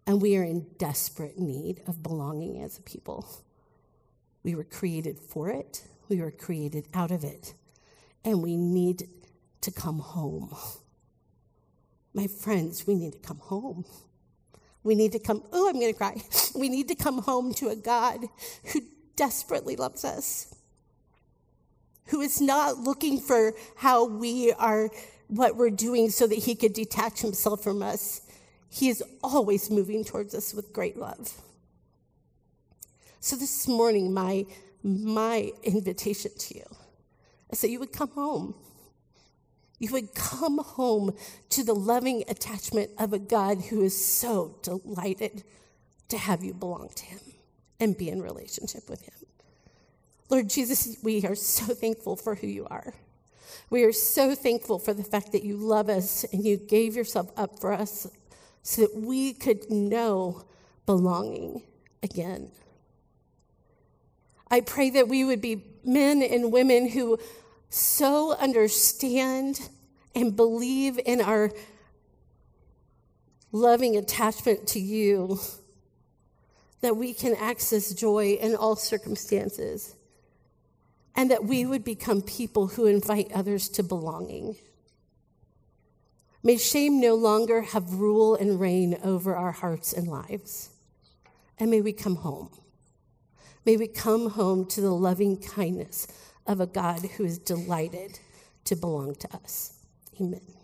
And 0.07 0.21
we 0.21 0.37
are 0.37 0.43
in 0.43 0.67
desperate 0.79 1.39
need 1.39 1.83
of 1.87 2.03
belonging 2.03 2.63
as 2.63 2.79
a 2.79 2.83
people. 2.83 3.29
We 4.43 4.55
were 4.55 4.65
created 4.65 5.19
for 5.21 5.51
it, 5.51 5.85
we 6.09 6.21
were 6.21 6.31
created 6.31 6.89
out 6.95 7.11
of 7.11 7.23
it, 7.23 7.55
and 8.25 8.43
we 8.43 8.57
need 8.57 9.09
to 9.61 9.71
come 9.71 10.01
home. 10.01 10.55
My 12.13 12.27
friends, 12.27 12.87
we 12.87 12.95
need 12.97 13.13
to 13.13 13.19
come 13.19 13.39
home. 13.39 13.85
We 14.83 14.95
need 14.95 15.13
to 15.13 15.19
come, 15.19 15.45
oh, 15.53 15.69
I'm 15.69 15.75
going 15.75 15.93
to 15.93 15.99
cry. 15.99 16.21
We 16.57 16.69
need 16.69 16.89
to 16.89 16.97
come 16.97 17.19
home 17.19 17.55
to 17.55 17.69
a 17.69 17.77
God 17.77 18.25
who 18.73 18.81
desperately 19.15 19.77
loves 19.77 20.05
us, 20.05 20.53
who 22.07 22.21
is 22.23 22.41
not 22.41 22.79
looking 22.79 23.21
for 23.21 23.53
how 23.77 24.05
we 24.07 24.53
are 24.53 24.91
what 25.31 25.57
we're 25.57 25.71
doing 25.71 26.11
so 26.11 26.27
that 26.27 26.39
he 26.39 26.55
could 26.55 26.73
detach 26.73 27.21
himself 27.21 27.63
from 27.63 27.83
us. 27.83 28.21
He 28.69 28.89
is 28.89 29.03
always 29.23 29.71
moving 29.71 30.05
towards 30.05 30.35
us 30.35 30.53
with 30.53 30.73
great 30.73 30.97
love. 30.97 31.41
So 33.21 33.37
this 33.37 33.69
morning, 33.69 34.13
my, 34.13 34.47
my 34.83 35.53
invitation 35.63 36.33
to 36.37 36.59
you 36.59 36.65
is 37.51 37.61
that 37.61 37.71
you 37.71 37.79
would 37.79 37.93
come 37.93 38.11
home. 38.11 38.55
You 39.79 39.93
would 39.93 40.15
come 40.15 40.59
home 40.59 41.15
to 41.51 41.65
the 41.65 41.75
loving 41.75 42.25
attachment 42.29 42.91
of 42.99 43.13
a 43.13 43.19
God 43.19 43.63
who 43.71 43.83
is 43.83 44.05
so 44.05 44.57
delighted 44.63 45.45
to 46.09 46.19
have 46.19 46.43
you 46.43 46.53
belong 46.53 46.91
to 46.97 47.05
him 47.05 47.21
and 47.79 47.97
be 47.97 48.09
in 48.09 48.21
relationship 48.21 48.91
with 48.91 49.03
him. 49.03 49.15
Lord 50.29 50.51
Jesus, 50.51 50.97
we 51.03 51.25
are 51.25 51.35
so 51.35 51.73
thankful 51.75 52.17
for 52.17 52.35
who 52.35 52.47
you 52.47 52.67
are. 52.67 52.95
We 53.71 53.85
are 53.85 53.93
so 53.93 54.35
thankful 54.35 54.79
for 54.79 54.95
the 54.95 55.05
fact 55.05 55.33
that 55.33 55.43
you 55.45 55.57
love 55.57 55.89
us 55.89 56.25
and 56.33 56.45
you 56.45 56.57
gave 56.57 56.97
yourself 56.97 57.31
up 57.37 57.61
for 57.61 57.73
us 57.73 58.07
so 58.63 58.83
that 58.83 58.97
we 58.97 59.33
could 59.33 59.71
know 59.71 60.45
belonging 60.87 61.63
again. 62.03 62.51
I 64.51 64.61
pray 64.61 64.91
that 64.91 65.09
we 65.09 65.25
would 65.25 65.41
be 65.41 65.65
men 65.85 66.23
and 66.23 66.53
women 66.53 66.89
who 66.89 67.19
so 67.69 68.35
understand 68.37 69.69
and 70.15 70.35
believe 70.35 70.99
in 71.05 71.21
our 71.21 71.53
loving 73.53 73.97
attachment 73.97 74.67
to 74.69 74.81
you 74.81 75.39
that 76.81 76.97
we 76.97 77.13
can 77.15 77.35
access 77.37 77.93
joy 77.95 78.39
in 78.41 78.55
all 78.55 78.75
circumstances 78.75 79.95
and 81.17 81.31
that 81.31 81.45
we 81.45 81.67
would 81.67 81.85
become 81.85 82.23
people 82.23 82.69
who 82.69 82.87
invite 82.87 83.31
others 83.33 83.69
to 83.71 83.83
belonging. 83.83 84.57
May 86.43 86.57
shame 86.57 87.01
no 87.01 87.15
longer 87.15 87.63
have 87.63 87.95
rule 87.95 88.35
and 88.35 88.59
reign 88.59 88.99
over 89.05 89.37
our 89.37 89.53
hearts 89.53 89.93
and 89.93 90.09
lives. 90.09 90.71
And 91.59 91.71
may 91.71 91.81
we 91.81 91.93
come 91.93 92.17
home. 92.17 92.51
May 93.67 93.77
we 93.77 93.89
come 93.89 94.31
home 94.31 94.65
to 94.67 94.81
the 94.81 94.93
loving 94.93 95.37
kindness 95.37 96.09
of 96.47 96.61
a 96.61 96.67
God 96.67 97.01
who 97.17 97.25
is 97.25 97.39
delighted 97.39 98.19
to 98.65 98.77
belong 98.77 99.15
to 99.17 99.37
us. 99.37 99.75
Amen. 100.19 100.60